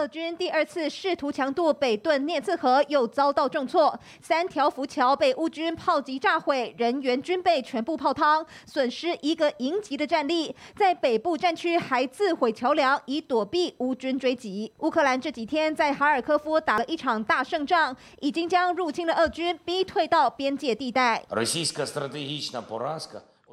[0.00, 10.56] 俄军第二次试图强渡北顿涅茨河，又遭到重挫，三条浮桥被乌军炮击炸毁，人员军备全部泡汤，损失一个营级的战力。
[10.74, 14.72] 在北部战区还自毁桥梁，以躲避乌军追击。
[14.78, 21.22] 乌克兰这几天在哈尔科夫打了一场大胜仗，已经将入侵的俄军逼退到边界地带。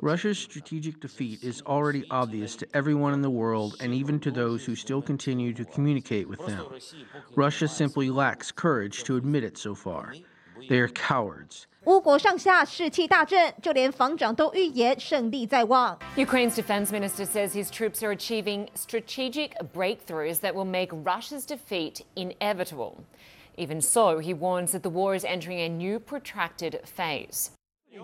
[0.01, 4.65] Russia's strategic defeat is already obvious to everyone in the world and even to those
[4.65, 6.67] who still continue to communicate with them.
[7.37, 10.15] Russia simply lacks courage to admit it so far.
[10.69, 11.67] They are cowards.
[11.85, 15.99] 乌国上下士气大振，就连防长都预言胜利在望。
[16.17, 23.05] Ukraine's defense minister says his troops are achieving strategic breakthroughs that will make Russia's defeat inevitable.
[23.57, 27.51] Even so, he warns that the war is entering a new protracted phase.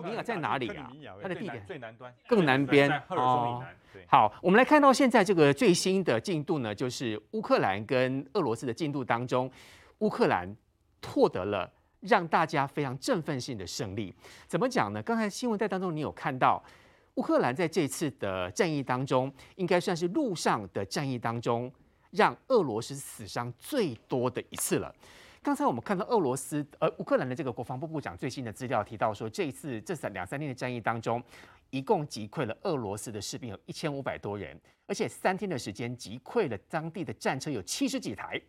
[0.01, 0.91] 米尔在哪里啊？
[1.21, 3.63] 它的地点最南端，更南边哦。
[4.07, 9.51] 好，我们来看到现在这个最新的进度呢，就是乌克兰跟俄罗斯的进度当中，
[9.99, 10.55] 乌克兰
[11.07, 14.13] 获得了让大家非常振奋性的胜利。
[14.47, 15.01] 怎么讲呢？
[15.03, 16.63] 刚才新闻带当中你有看到，
[17.15, 21.71] 乌克兰在这次的战役当中，应该算是陆上的战役当中，
[22.11, 24.93] 让俄罗斯死伤最多的一次了。
[25.43, 31.21] 刚才我们看到俄罗斯呃乌克兰的这个国防部部长最新的资料提到说，这一次这三两三天的战役当中，
[31.73, 38.39] 一共击溃了俄罗斯的士兵有一千五百多人，而且三天的时间击溃了当地的战车有七十几台。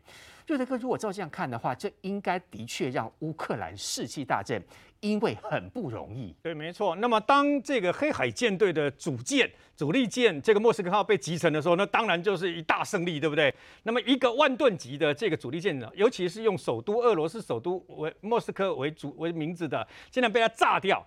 [0.46, 4.62] 瑞德哥，如果照这样看的话，这应该的确让乌克兰士气大振。
[5.00, 6.96] 因为很不容易，对，没错。
[6.96, 13.54] 那么当这个黑海舰队的主舰、主力舰这个莫斯科号被击沉的时候，那当然就是一大胜利，对不对？
[13.82, 21.06] 那么一个万吨级的这个主力舰呢，尤其是用首都俄罗斯首都为莫斯科为主为名字的，竟然被它炸掉，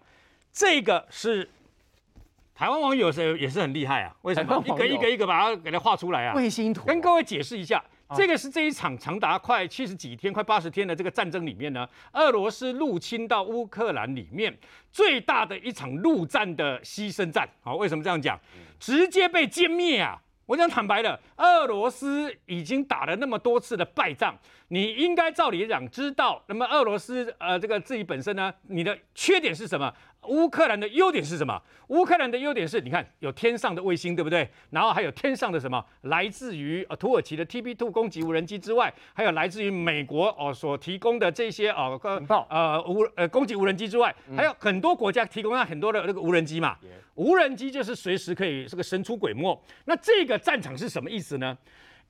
[0.54, 1.50] 这个是
[2.58, 4.12] 台湾网友是也是很厉害啊？
[4.24, 4.64] 为什么？
[4.66, 6.34] 一个一个一个把它给它画出来啊？
[6.34, 7.84] 卫星图，跟各位解释一下。
[8.16, 14.58] 这个是这一场长达快七十几天、快八十天的这个战争里面呢，俄罗斯入侵到乌克兰里面
[14.92, 17.48] 最大的一场陆战的牺牲战。
[17.62, 18.40] 好，为什么这样讲？
[18.80, 20.20] 直接被歼灭啊！
[20.48, 24.34] 我讲坦白的，俄罗斯已经打了那么多次的败仗，
[24.70, 29.94] 你应该照理讲知道，那么俄罗斯呃这个自己本身呢，你的缺点是什么？
[30.28, 31.62] 乌克兰的优点是什么？
[31.88, 34.50] 乌克兰的优点是，你看有天上的卫星，对不对？
[34.72, 35.84] 然后还有天上的什么？
[36.02, 42.00] 来自于呃土耳其的 TB2 攻击无人机之外，还有来自于美国哦所提供的这些哦
[42.50, 46.78] 呃无呃攻击无人机之外，还有很多国家提供了很多的那个无人机嘛。
[47.16, 49.60] 无人机就是随时可以这个神出鬼没。
[49.86, 51.58] 那这个战场是什么意思呢？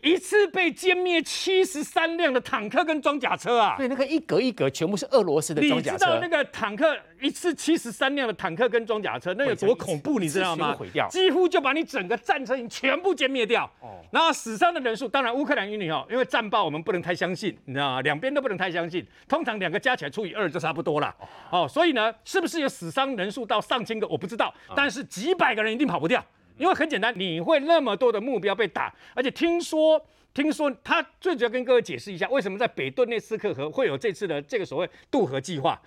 [0.02, 3.76] 一次被歼灭七十三辆的坦克跟装甲车啊！
[3.78, 5.94] 对，那个一格一格全部是俄罗斯的装甲车。
[5.94, 10.20] 你知道那个坦克一次七十三辆的坦克跟装甲车，那有多恐怖？
[10.20, 10.76] 你知道吗？
[10.78, 13.66] 毁掉，几乎就把你整个战车营全部歼灭掉。
[13.82, 13.98] 哦。
[14.12, 18.02] 然后死伤的人数，当然乌克兰与你哦，因为战报我们不能太相信，你知道吗？
[18.02, 19.06] 两边都不能太相信。
[19.28, 21.14] 通常两个加起来除以二就差不多了。
[21.50, 21.68] 哦。
[21.68, 24.08] 所以呢，是不是有死伤人数到上千个？
[24.08, 24.54] 我不知道。
[24.76, 26.24] 但是几百个人一定跑不掉。
[26.58, 30.04] 因为很简单，你会那么多的目标被打，而且听说，
[30.34, 35.82] 听说他最主要跟各位解释一下，为什么在北顿涅茨克河会有这次的这个所谓渡河计划？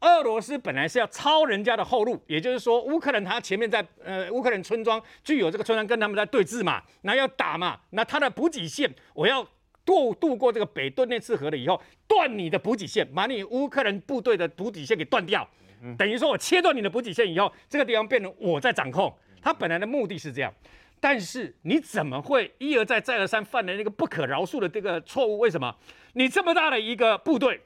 [0.00, 9.46] 俄罗斯本来是要抄人家的后路，也就是说，乌克兰他前面在呃乌克兰村庄具有这个村庄跟他们在对峙嘛，那要打嘛，那他的补给线我要
[9.84, 15.48] 渡渡过这个北顿涅茨河了以后，断你的补给线，把你乌克兰部队的补给线给断掉，
[15.96, 19.14] 等于说我切断你的补给线以后，这个地方变成我在掌控。
[19.42, 20.54] 他本来的目的是这样，
[21.00, 25.38] 但是你怎么会一而再再而三犯了那个不可饶恕的这个错误？
[25.38, 25.74] 为什么？
[26.14, 27.60] 你这么大的一个部队，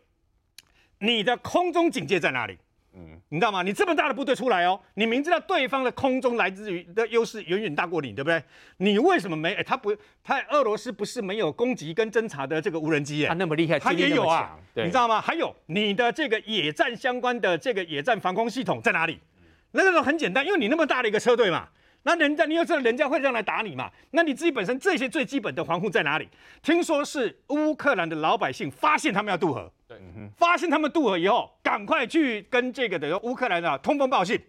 [1.00, 2.56] 你的空中警戒在哪里？
[2.98, 3.62] 嗯，你知道吗？
[3.62, 8.42] 你这么大的部队出来哦，你明知道对方的空中来自于的优势远远大过你，对不对？
[8.78, 9.52] 你为什么没？
[9.52, 9.94] 哎，他不，
[10.24, 13.28] 他俄罗斯不是没有攻击跟侦察的这个无人机耶？
[13.28, 15.20] 他那么厉害，他也有啊，你知道吗？
[15.20, 19.20] 还有你的这个野战相关的这个野战防空系统在哪里？
[19.76, 21.68] 那个时候很简单，因为你那么大的一个车队嘛，
[22.02, 26.28] 那人家你又知道人家会这样来打你嘛，那你自己本身这些最基本的防护在哪里？
[26.62, 29.98] 听说是乌克兰的老百姓发现他们要渡河，对，
[30.36, 34.40] 发现他们渡河以后，赶快去跟这个的乌克兰的通风报信，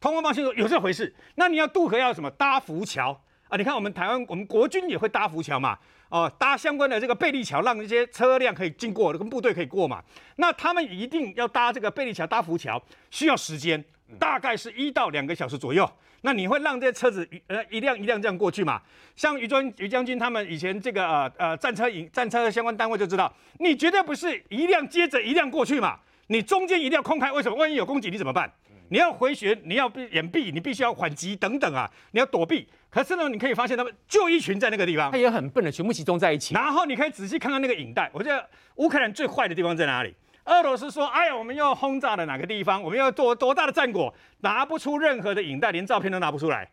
[0.00, 1.14] 通风报信说有这回事。
[1.34, 2.30] 那你要渡河要什么？
[2.30, 3.56] 搭浮桥啊！
[3.56, 5.78] 你看我们台湾，我们国军也会搭浮桥嘛，
[6.10, 10.02] 哦，搭相关的这个贝利桥，让这些车辆可以经过，跟部队可以过嘛。
[10.36, 12.80] 那他们一定要搭这个贝利桥，搭浮桥
[13.10, 13.82] 需要时间。
[14.18, 15.90] 大概是一到两个小时左右，
[16.22, 18.80] 那你会让这些车子呃一辆一辆这样过去嘛？
[19.14, 25.98] 像于将于将军他们以前这个呃呃战车营战车的相关单位就知道，你绝对不是一辆接着一辆过去嘛，
[26.28, 27.32] 你中间一定要空开。
[27.32, 27.56] 为什么？
[27.56, 28.50] 万一有攻击你怎么办？
[28.88, 32.68] 你要回旋，你要掩蔽，你必须要缓击等等啊，你要躲避。
[32.88, 36.54] 可是呢，你可以发现他们就一群在那个地方，他也很笨的，全部集中在一起。
[36.54, 40.14] 然后你可以仔细看看那个影带，我觉得乌克兰最坏的地方在哪里？
[40.46, 42.80] 俄罗斯说：“哎呀，我们又轰炸了哪个地方？
[42.80, 44.14] 我们要多多大的战果？
[44.40, 46.70] 拿不出任何的影带，连照片都拿不出来。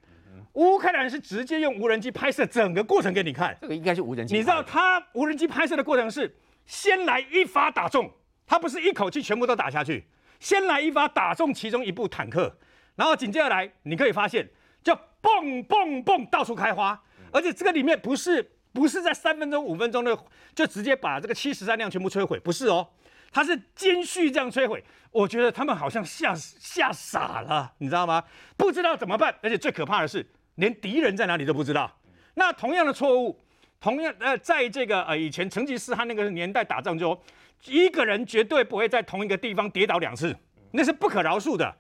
[0.54, 3.58] 乌克兰是直接用无人机拍摄整个过程给你看。
[3.60, 4.36] 这个应该是无人机。
[4.36, 6.32] 你知道他无人机拍摄的过程是
[6.68, 8.12] 先来一发打中，
[8.46, 10.06] 他不是一口气全部都打下去，
[10.40, 12.56] 先来一发打中其中一部坦克，
[12.96, 14.48] 然后紧接着来，你可以发现
[14.84, 20.16] 就蹦蹦蹦到处开花，而且这个里面不是不是在三分钟五分钟的
[20.54, 22.88] 就直接把这个七十三辆全部摧毁，不是哦。”
[23.34, 24.82] 他是连续这样摧毁，
[25.12, 28.24] 我觉得他们好像吓吓傻了，你知道吗？
[28.56, 30.26] 不知道怎么办，而且最可怕的是，
[30.56, 31.92] 连敌人在哪里都不知道。
[32.36, 33.38] 那同样的错误，
[33.82, 37.20] 同样呃，在这个呃以前成吉思汗那个年代打仗就，
[37.66, 40.36] 一个人绝对不会在同一个地方跌倒两次，
[40.72, 41.76] 那是不可饶恕的。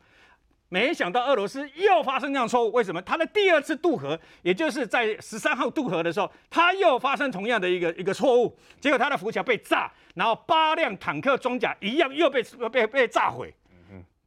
[0.73, 2.99] 没想到俄罗斯又发生这样错误，为什么？
[3.03, 12.41] 他的第二次渡河，也就是在十三号渡河的时候，他又发生同样的一个一个错误，结果他的浮桥被炸，然后八辆坦克装甲一样又被
[12.71, 13.53] 被被炸毁，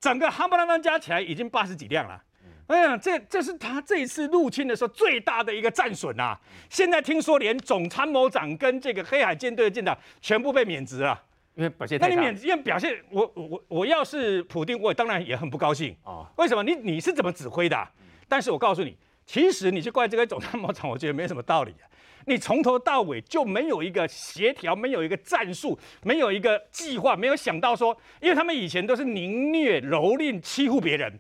[0.01, 2.23] 整个夯不啷当加起来已经八十几辆了。
[2.69, 6.39] 哎呀，这这是他这一次入侵的时候最大的一个战损啊！
[6.71, 11.21] 现在听说连总参谋长跟这个黑海舰队的舰长全部被免职了。
[11.57, 16.31] 因为表现太差，那你免因为表现，我我我要是普丁，我当然也很不高兴啊。
[16.37, 16.63] 为什么？
[16.63, 17.91] 你你是怎么指挥的啊？
[18.29, 18.95] 但是我告诉你，
[19.25, 21.89] 其实你去怪这个总参谋长，我觉得没什么道理啊。
[22.27, 31.19] 你从头到尾就没有一个协调，没有一个战术，没有一个计划，没有想到说，因为他们以前都是凌虐、蹂躏、欺负别人，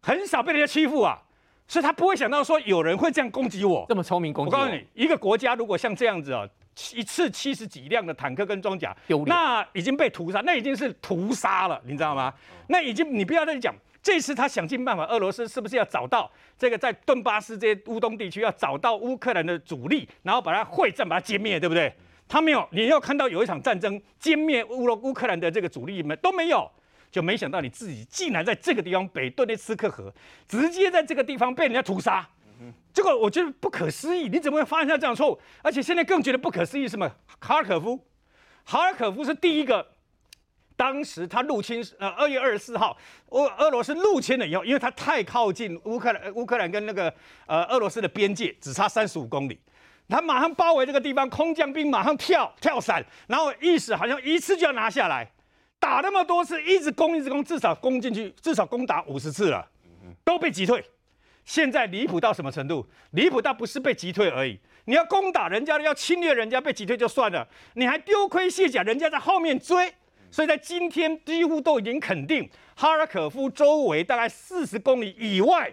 [0.00, 1.20] 很少被人家欺负啊，
[1.68, 3.84] 所以他不会想到说有人会这样攻击我。
[3.88, 4.58] 这么聪明攻击我。
[4.58, 6.48] 我告诉你，一个国家如果像这样子啊。
[6.94, 8.94] 一次七十几辆的坦克跟装甲，
[9.26, 12.32] 那已经被屠杀，那已经是屠杀了，你知道吗？
[12.68, 21.92] 那已经，你不要再讲，这次他想尽办法，俄罗斯是不是要找到这个在顿巴斯这些乌东地区要找到乌克兰的主力，然后把它会战，把它歼灭，对不对？
[22.28, 26.70] 他没有，你要看到有一场战争歼灭乌罗乌克兰的这个主力们都没有，
[27.10, 30.12] 就没想到你自己竟然在这个地方北顿涅茨克河，
[30.46, 32.28] 直接在这个地方被人家屠杀。
[32.92, 35.40] 这个我觉得不可思议，你怎么会发现这样错误？
[35.62, 37.10] 而且现在更觉得不可思议是什么？
[37.38, 38.00] 哈尔可夫，
[38.64, 39.86] 哈尔可夫是第一个，
[40.76, 42.96] 当时他入侵，呃，二月二十四号，
[43.28, 47.12] 俄俄罗斯入侵了以后，因为他太靠近乌克兰，乌克兰跟那个
[47.46, 49.60] 呃俄罗斯的边界只差三十五公里，
[50.08, 55.30] 他马上包围这个地方，空降兵马上跳跳伞，然后意思好像一次就要拿下来，
[55.78, 59.68] 打那么多次，一直攻一直攻，至少攻进去，至少攻打五十次了，
[60.24, 60.82] 都被击退。
[61.46, 62.86] 现在离谱到什么程度？
[63.12, 69.94] 离谱到不是被击退而已，你要攻打人家，要侵略人家，被击退就算了，你还丢盔卸甲，人家在后面追，
[70.28, 75.72] 所以在今天几乎都已经肯定，哈尔可夫周围大概四十公里以外，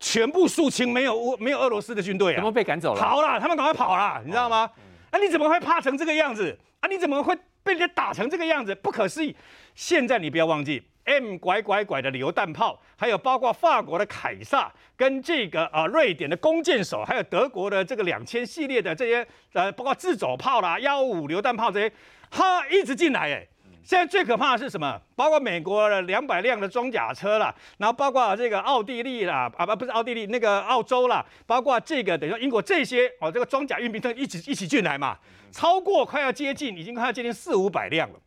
[0.00, 4.68] 全部肃清，没有乌没有俄罗斯的军队啊，全部被赶走了，跑了，他们赶快跑了，你知道吗？
[5.12, 6.58] 那、哦啊、你怎么会怕成这个样子？
[6.80, 7.32] 啊，你怎么会
[7.62, 8.74] 被人家打成这个样子？
[8.74, 9.34] 不可思议！
[9.76, 10.82] 现在你不要忘记。
[11.04, 21.92] M 拐拐拐的榴弹炮，还有包括法国的凯撒，跟这个啊瑞典的弓箭手，还有德国的这个两千系列的这些呃，包括自走炮啦、幺五榴弹炮这些，
[22.30, 23.46] 哈一直进来哎。
[23.82, 24.98] 现在最可怕的是什么？
[25.14, 35.18] 包括美国的两百辆的装甲车啦，然后包括这个奥地利啦，啊不不是奥地利那个澳洲啦，包括这个等于说英国这些哦，这个装甲运兵车一起一起进来嘛，
[35.52, 38.18] 超过快要接近，已经快要接近四五百辆了。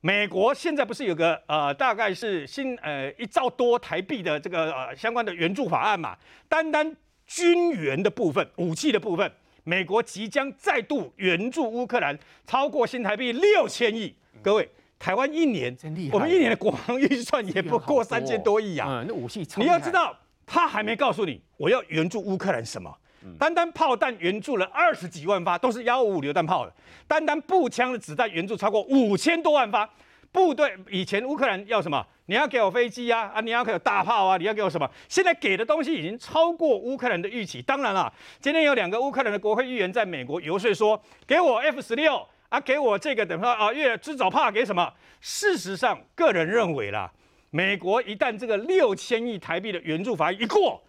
[0.00, 6.16] 美国现在不是有个呃，大概是新呃一兆多台币的这个呃相关的援助法案嘛？
[6.48, 9.30] 单单军援的部分、武器的部分，
[9.64, 14.14] 美国即将再度援助乌克兰超过新台币六千亿。
[14.40, 14.68] 各位，
[15.00, 15.76] 台湾一年，
[16.12, 18.88] 我们一年的国防预算也不过三千多亿啊。
[18.88, 22.96] 嗯，那武器，你要知道，他还没告诉你我要援助乌克兰什么。
[23.38, 26.72] 单单炮弹援助了二十几万发，都是幺五五榴弹炮的。
[27.06, 29.88] 单单步枪的子弹援助超过五千多万发。
[30.30, 32.06] 部队以前乌克兰要什么？
[32.26, 33.40] 你要给我飞机啊啊！
[33.40, 34.36] 你要给我大炮啊！
[34.36, 34.88] 你要给我什么？
[35.08, 37.62] 现在给的东西已经超过乌克兰的预期。
[37.62, 44.92] 当然了，今天有两个乌克兰的国会议员在美国游说说，给我 F 十六啊，给我这个等于说啊，越自走炮给什么？
[45.22, 47.10] 事实上，个人认为啦，
[47.48, 50.82] 美国一旦这个六千亿台币的援助法案一过，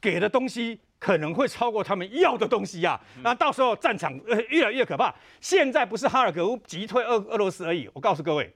[0.00, 0.80] 给的东西。
[1.00, 5.12] 可能会超过他们要的东西呀、啊，那到时候战场呃越来越可怕。
[5.40, 8.52] 现在不是哈尔可夫击退俄俄罗斯而已，我告诉各位，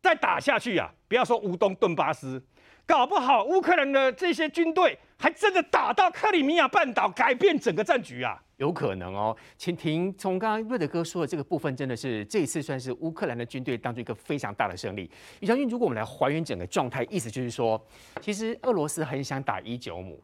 [0.00, 2.40] 再打下去呀、啊，不要说乌东顿巴斯，
[2.86, 8.40] 搞不好乌克兰的这些军队还真的打到克里米亚半岛，改变整个战局啊。
[8.58, 9.36] 有可能哦。
[9.56, 15.10] 请听，从刚刚瑞德哥说的这个部分，真的是这一次算是乌克兰的军队当中一个非常大的胜利。
[15.40, 17.84] 于将军，如果我们来还原整个状态，意思就是说，
[18.20, 20.22] 其实俄罗斯很想打伊久姆。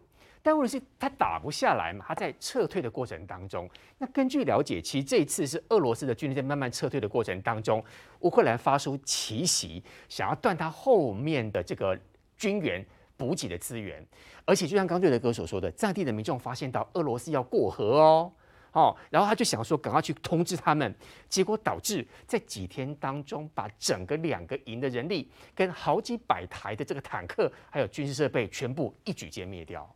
[0.49, 2.03] 但问题是，他打不下来嘛？
[2.09, 7.85] 他在撤退的过程当中，那根据了解，其实这一次是俄罗斯的军队在慢慢撤退的过程当中，
[8.21, 11.95] 乌克兰发出奇袭，想要断他后面的这个
[12.39, 12.83] 军援
[13.19, 14.03] 补给的资源。
[14.47, 18.33] 而且，就像刚瑞德哥所说的，在地的民众发现到俄罗斯要过河哦，
[18.73, 20.95] 哦，然后他就想说，赶快去通知他们。
[21.29, 29.87] 结果导致在几天当中，把整个两个营的人力跟好几百台的这个坦克还有军事设备全部一举歼灭掉。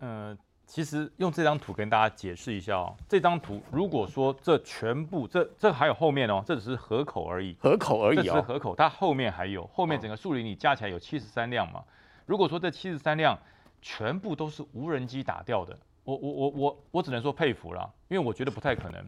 [0.00, 2.94] 呃，其实用这张图跟大家解释一下哦。
[3.08, 11.82] 这张图如果说这全部这这还有后面哦，这只是河口而已，河口而已哦，这是河口，它后面还有，后面整个树林里加起来有七十三辆嘛。
[12.26, 13.38] 如果说这七十三辆
[13.80, 19.04] 全部都是无人机打掉的，我我我我我只能说佩服了，因为我觉得不太可能，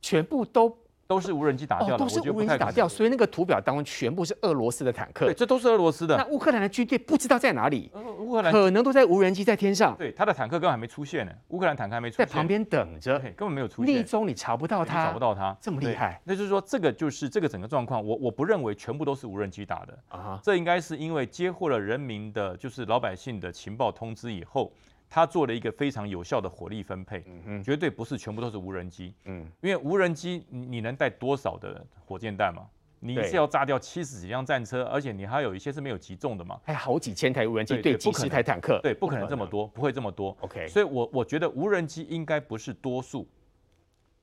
[0.00, 0.76] 全部都。
[1.06, 5.26] 都是无人机打掉的，都是无人机打掉，所以那个图表当中全部是俄罗斯的坦克。
[5.26, 6.16] 对，这都是俄罗斯的。
[6.16, 9.94] 那乌克兰的军队不知道在哪里，乌克兰可能都在无人机在天上。
[9.96, 13.94] 对，他的坦克根本还没出现呢，乌克兰坦克还没出现，在旁边等着，根本没有出现。
[13.94, 16.20] 逆中你查不到他，找不到他，这么厉害。
[16.24, 24.72] 那就是说，这个就是这个整个状况，我我不认为全部都是无人机打的啊，这应该是因为接获了人民的，就是老百姓的情报通知以后。
[25.14, 32.66] 他做了一个非常有效的火力分配，嗯，绝对不是全部都是无人机，嗯，因为无人机你能带多少的火箭弹嘛？
[32.98, 36.60] 你是要炸掉七十几辆战车，而且你还有一些是没有击中的嘛？
[36.64, 40.36] 还好几千台无人机对几十台坦克，对，不可能这么多，不会这么多。
[40.40, 43.28] OK，所以我我觉得无人机应该不是多数，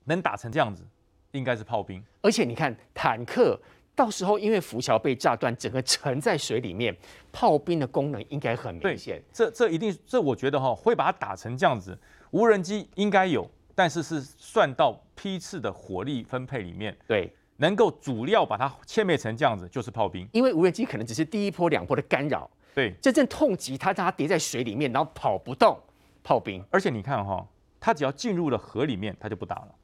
[0.04, 0.86] 能打成这样子，
[1.32, 2.04] 应该是炮兵。
[2.22, 3.58] 而且你看坦克。
[3.94, 6.96] 到时候因为浮桥被炸断，整个沉在水里面，
[7.32, 9.22] 炮兵的功能应该很明显。
[9.32, 11.98] 这这一定，这我觉得哈会把它打成这样子。
[12.32, 16.98] 无人机应该有，但是是算到批次的火力分配里面。
[17.06, 20.28] 对，能够主料把它歼灭成这样子，就是炮兵。
[20.32, 22.50] 因为无人机可能只是第一波、两波的干扰。
[22.74, 25.78] 对，真正痛击它，让它跌在水里面，然后跑不动，
[26.24, 26.64] 炮兵。
[26.72, 27.46] 而且你看哈，
[27.80, 29.76] 它只要进入了河里面，它就不打了。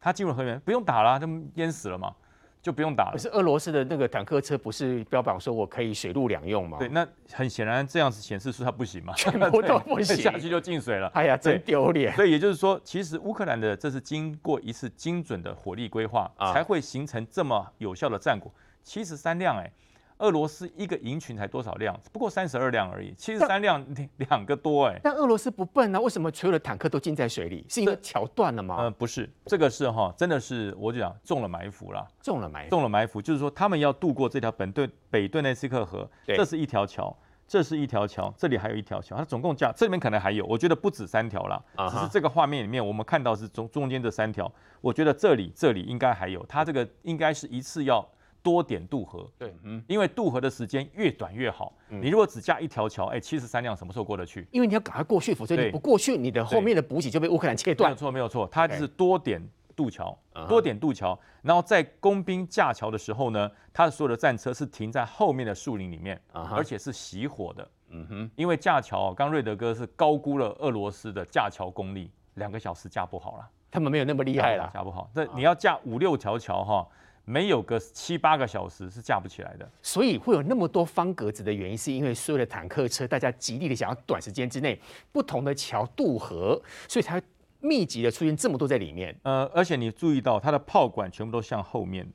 [0.00, 2.16] 它进入河里面不用打了，就淹死了嘛。
[2.62, 3.12] 就不用打了。
[3.12, 6.78] 可是俄罗斯的那个坦克车不是标榜说我可以水陆两用吗？
[6.78, 11.08] 对，那很显然这样子显示出它不行嘛，全部都 不行，下去就进水了。
[11.14, 12.14] 哎呀，真丢脸。
[12.14, 18.52] 所以也就是说，其实乌克兰的这是经过一次精准的火力规划，啊、才会形成这么有效的战果。
[18.82, 19.70] 七十三辆，哎。
[20.20, 21.98] 俄罗斯一个营群才多少辆？
[22.12, 23.84] 不过三十二辆而已，七十三辆
[24.18, 25.00] 两个多哎。
[25.02, 27.64] 但俄罗斯不笨啊，为什么所有的坦克都浸在水里？
[27.68, 28.76] 是因为桥断了吗？
[28.78, 32.06] 呃，不是，这个是哈，真的是我就讲中了埋伏了。
[32.22, 37.16] 中了埋伏，中了埋伏，就是说他们要渡过这条本顿北顿内斯克河，这是一条桥，
[37.48, 41.64] 这是一条桥，这里还有一条桥，它总共加这里面可能还有，我觉得不止三条了。
[41.90, 48.06] 只是这个画面里面我们看到是中中间这三条，我觉得这里这里应该还有，它这个应该是一次要。
[48.42, 51.74] 多点渡河，对，嗯，因为渡河的时间越短越好。
[51.90, 54.46] 嗯、你如果只架一条桥，哎，七十三辆什么时候过得去？
[54.50, 57.90] 因为你要赶快过去，否则你不过去，你的后面的补给就被乌克兰切断。
[57.90, 60.18] 没有错，没有错，它就是多点渡桥
[60.48, 66.54] 多点渡桥，然后在工兵架桥的时候呢，它的所有的战车是停在后面的树林里面，uh.
[66.54, 67.68] 而且是熄火的。
[67.90, 75.10] 嗯哼，因为架桥，刚瑞德哥是高估了俄罗斯的架桥功力，两个小时架不好了，他们没有那么厉害了，架不好。
[75.14, 76.88] 这你要架五六条桥哈。
[77.24, 84.80] 没有个七八个小时是架不起来的，所以会有那么多方格子的原因，是因为所有的坦克车，大家极力的想要短时间之内
[85.12, 87.22] 不同的桥渡河，所以才
[87.60, 89.14] 密集的出现这么多在里面。
[89.22, 92.10] 呃，而且你注意到它的炮管全部都向后面，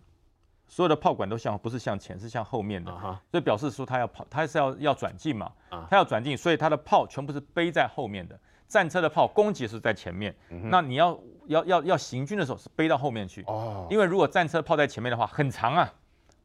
[0.68, 3.18] 所有的炮管都向不是向前，是向后面的，uh huh.
[3.32, 5.52] 所以表示说它要跑，它是要要转进嘛，
[5.90, 8.38] 它要转进，所以它的炮全部是背在后面的。
[8.68, 11.18] 战车的炮攻击是在前面，那你要
[11.48, 15.94] 要要要行军的时候是背到后面去，哦，因为如果战车炮在前面的话很长啊，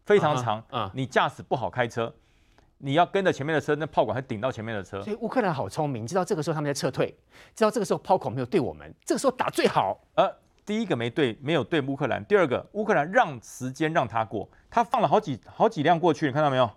[0.05, 2.13] 非常长，啊，啊你驾驶不好开车，
[2.79, 5.03] 你要跟着前面的车，那炮管会顶到前面的车。
[5.03, 7.15] 所以乌克兰好聪明，知道这个时候他们在撤退，
[7.55, 10.01] 知道这个时候炮口没有对我们，这个时候打最好。
[10.15, 10.31] 呃，
[10.65, 16.71] 第一个没对，没有对乌克兰，第二个乌克兰让时间让他过，他放了好几好几辆过去，你看到没有？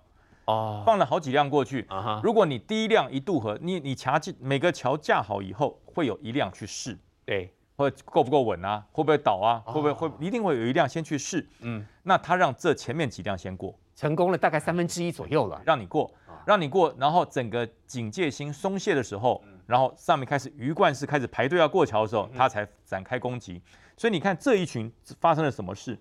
[0.45, 1.85] 哦，放了好几辆过去。
[1.87, 8.85] 啊哈，如果你第一辆一渡河，你你桥架每个桥架好以后，会有一辆去试，对，会够不够稳啊？
[8.91, 9.63] 会不会倒啊？
[9.65, 11.47] 会不会会一定会有一辆先去试。
[11.59, 16.11] 嗯，那他让这前面几辆先过，成功了大概三分之一左右了，让你过，
[16.45, 23.61] 让你过，然后整个警戒心松懈的时候，然后上面开始鱼贯式开始排队要过桥的时候，他才展开攻击。
[23.97, 25.97] 所以你看这一群发生了什么事？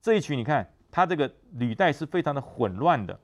[0.00, 3.18] 这一群你看他这个履带是非常的混乱的。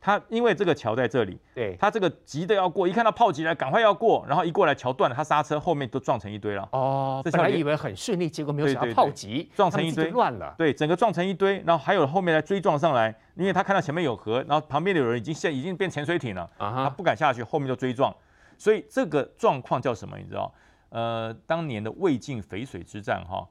[0.00, 6.68] 他因为这个桥在这里，对，他这个急的要过，一看到炮击来，赶快要过，然后一过来桥断了，他刹车，后面都撞成一堆了。
[6.70, 10.54] 哦，这本来以为很顺利，结果没有想到炮击撞成一堆乱了。
[10.56, 18.14] 对，整个撞成一堆，然后还有后面来追撞上来，因为他看到前面有河，然后旁边的有人已经现已经变潜水艇了，啊、他不敢下去，后面就追撞，
[18.56, 20.16] 所以这个状况叫什么？
[20.18, 20.52] 你知道？
[20.90, 23.44] 呃，当年的魏晋淝水之战，哈。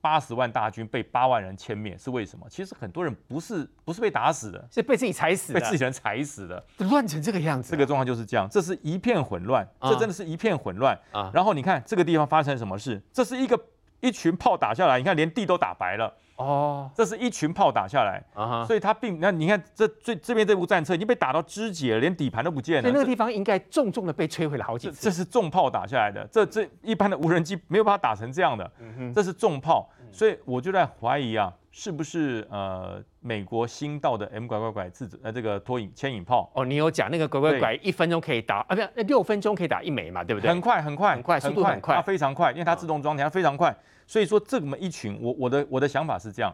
[0.00, 2.46] 八十万大军被八万人歼灭是为什么？
[2.48, 7.72] 其实很多人不是不是被打死的，是被自己踩死的，被自己人踩死的，乱成这个样子，啊。
[7.72, 11.30] 这个状况就是这样，这是一片混乱，这真的是一片混乱啊。
[11.34, 13.00] 然后你看这个地方发生什么事？
[13.12, 13.58] 这是一个
[14.00, 16.12] 一群炮打下来，你看连地都打白了。
[16.38, 22.82] 哦，这是一群炮打下来啊，所以它并那你看这最这边这部战车已经被打到肢解了，连底盘都不见了。
[22.82, 25.02] 所以那个地方应该重重的被摧毁了好几次。
[25.02, 28.70] 这是重炮打下来的，这这一般的无人机没有办法打成这样的。
[29.12, 36.48] 这是重炮，所以我就在怀疑啊，是不是呃美国新到的 M 拐拐拐自呃这个拖引牵引炮？
[36.54, 40.48] 哦，你有讲那个拐拐拐一分钟可以打啊，不是六分钟可以打一枚嘛，对不对？
[40.48, 43.76] 很快很快很快，速度很快，它非常快，因为它自动装填，它非常快。
[44.08, 46.52] 所以说这么一群，我我的我的想法是这样。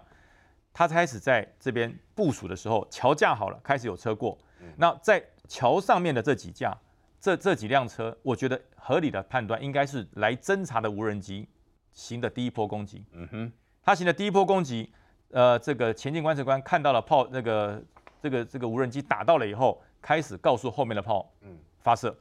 [0.73, 4.37] 他开始在这边部署的时候，桥架好了，开始有车过。
[4.76, 6.76] 那在桥上面的这几架，
[7.20, 11.49] 这这几辆车，我觉得合理的判断应该是来侦察的无人机
[11.92, 13.04] 行的第一波攻击。
[13.12, 13.52] 嗯哼，
[13.84, 14.92] 他行的第一波攻击，
[15.30, 17.80] 呃，这个前进观测官看到了炮，那个
[18.20, 22.16] 这个这个无人机打到了以后，开始告诉后面的炮，嗯，发射。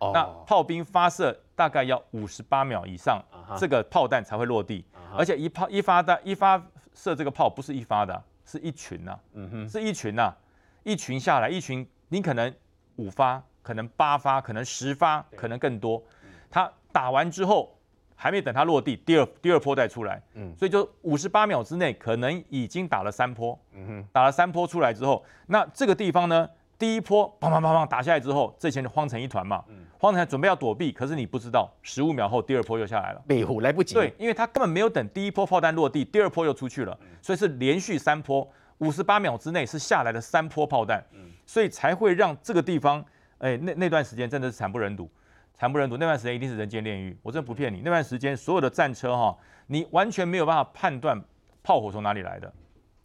[0.00, 3.22] 哦，那炮兵发射大概要五十八秒以上，
[3.56, 4.84] 这个炮弹才会落地，
[5.16, 6.62] 而且一炮一发弹一发。
[6.92, 10.36] 射这个炮不是一发的，是一群呐、啊，嗯哼，是一群呐、啊，
[10.82, 12.52] 一群下来，一群，你可能
[12.96, 16.02] 五发，可能八发，可能十发，可能更多。
[16.50, 17.78] 他打完之后，
[18.16, 26.50] 还没等他落地，第二第二波再出来，嗯，所以就五十八秒之内，可能已经打了三波，嗯哼，打了三波出来之后，那这个地方呢？
[26.80, 29.62] 第一波砰砰砰砰打下来之后，这些人慌成一团嘛，
[29.98, 33.92] 慌成准备要躲避，可是你不知道，十五秒后第二波又下来了，北湖来不及。
[33.92, 41.04] 对，因为他根本没有等第一波炮弹落地，第二波又出去了，所以是连续三波，五十八秒之内是下来的三波炮弹，
[41.44, 43.04] 所以才会让这个地方，
[43.40, 45.06] 哎，那那段时间真的是惨不忍睹，
[45.52, 45.98] 惨不忍睹。
[45.98, 51.22] 那段时间一定是人间炼狱，我真的不骗你，那段时间所有的战车哈，你完全没有办法判断
[51.62, 52.50] 炮火从哪里来的。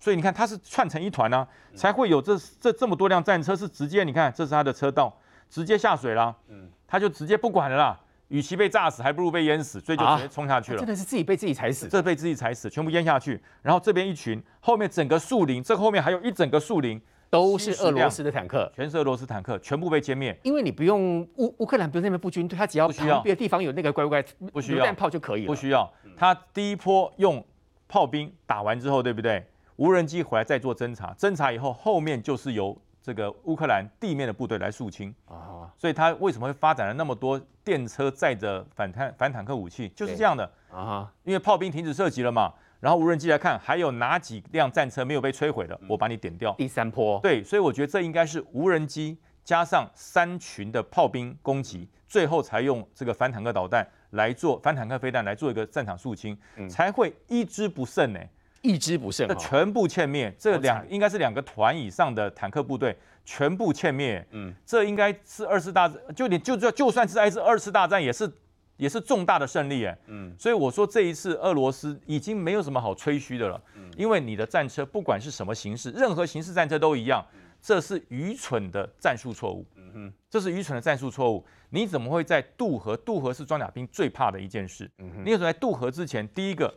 [0.05, 5.11] 所以你看，它是串成一团呢、啊，才会有这这这么多辆战车是直接，你看这是它的车道，
[5.49, 10.77] 直接下水了，嗯，他就直接不管了啦，与其被炸死，还不如被淹死，所以就直接冲下去了。
[10.77, 13.41] 真的是自己被自己踩死，这被自己踩死，全部淹下去。
[13.63, 17.01] 然后这边一群，后面整个树林，这后面还有一整个树林，
[17.31, 20.39] 都是俄罗斯的坦克，全是俄罗斯坦克，全部被歼灭。
[20.43, 25.91] 因为你不用乌乌克兰不用那边布军队，他只要旁边的地方有那个乖乖不需要榴弹炮就可以了，不需要。
[26.15, 27.43] 他第一波用
[27.87, 29.43] 炮兵打完之后，对不对？
[29.77, 35.69] 无人机回来再做侦查，侦查以后，后面就是由这个乌克兰地面的部队来肃清啊。
[35.77, 41.11] 所以他为什么会发展了那么多电车载着反坦反坦克武器，就是这样的啊。
[41.23, 46.53] 因为炮兵停止射击了嘛，然后无人机来看还有哪几辆战车没有被摧毁的，我把你点掉。
[46.53, 56.37] 第三波，对，所以我觉得这应该是无人机加上三群的炮兵攻击，最后才用这个反坦克导弹来做反坦克飞弹来做一个战场肃清，
[56.69, 58.19] 才会一支不剩呢。
[58.65, 60.33] 一支不剩，全部歼灭。
[60.39, 64.25] 这两应该是两个团以上的坦克部队全部歼灭。
[64.31, 68.29] 嗯，这应该是二次大战，就你就就就算是二二次大战，也是
[68.77, 69.85] 也是重大的胜利。
[69.85, 73.61] 哎，嗯，所以我说这一次俄罗斯已经没有什么好吹嘘的了。
[73.75, 77.25] 嗯，因为你的战车不管是什么形式，任何形式战车都一样，
[77.61, 79.65] 这是愚蠢的战术错误。
[79.75, 81.45] 嗯哼，这是愚蠢的战术错误。
[81.69, 82.97] 你怎么会在渡河？
[82.97, 84.89] 渡河是装甲兵最怕的一件事。
[84.97, 86.73] 嗯哼，你有时候在渡河之前，第一个。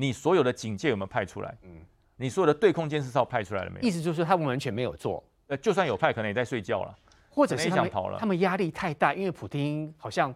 [0.00, 1.54] 你所有的警戒有没有派出来？
[1.62, 1.70] 嗯，
[2.16, 3.86] 你所有的对空监视哨派出来了没有？
[3.86, 5.22] 意思就是说他们完全没有做。
[5.48, 6.96] 呃，就算有派，可能也在睡觉了，
[7.28, 8.18] 或者是想逃了。
[8.18, 10.34] 他们压力太大，因为普丁好像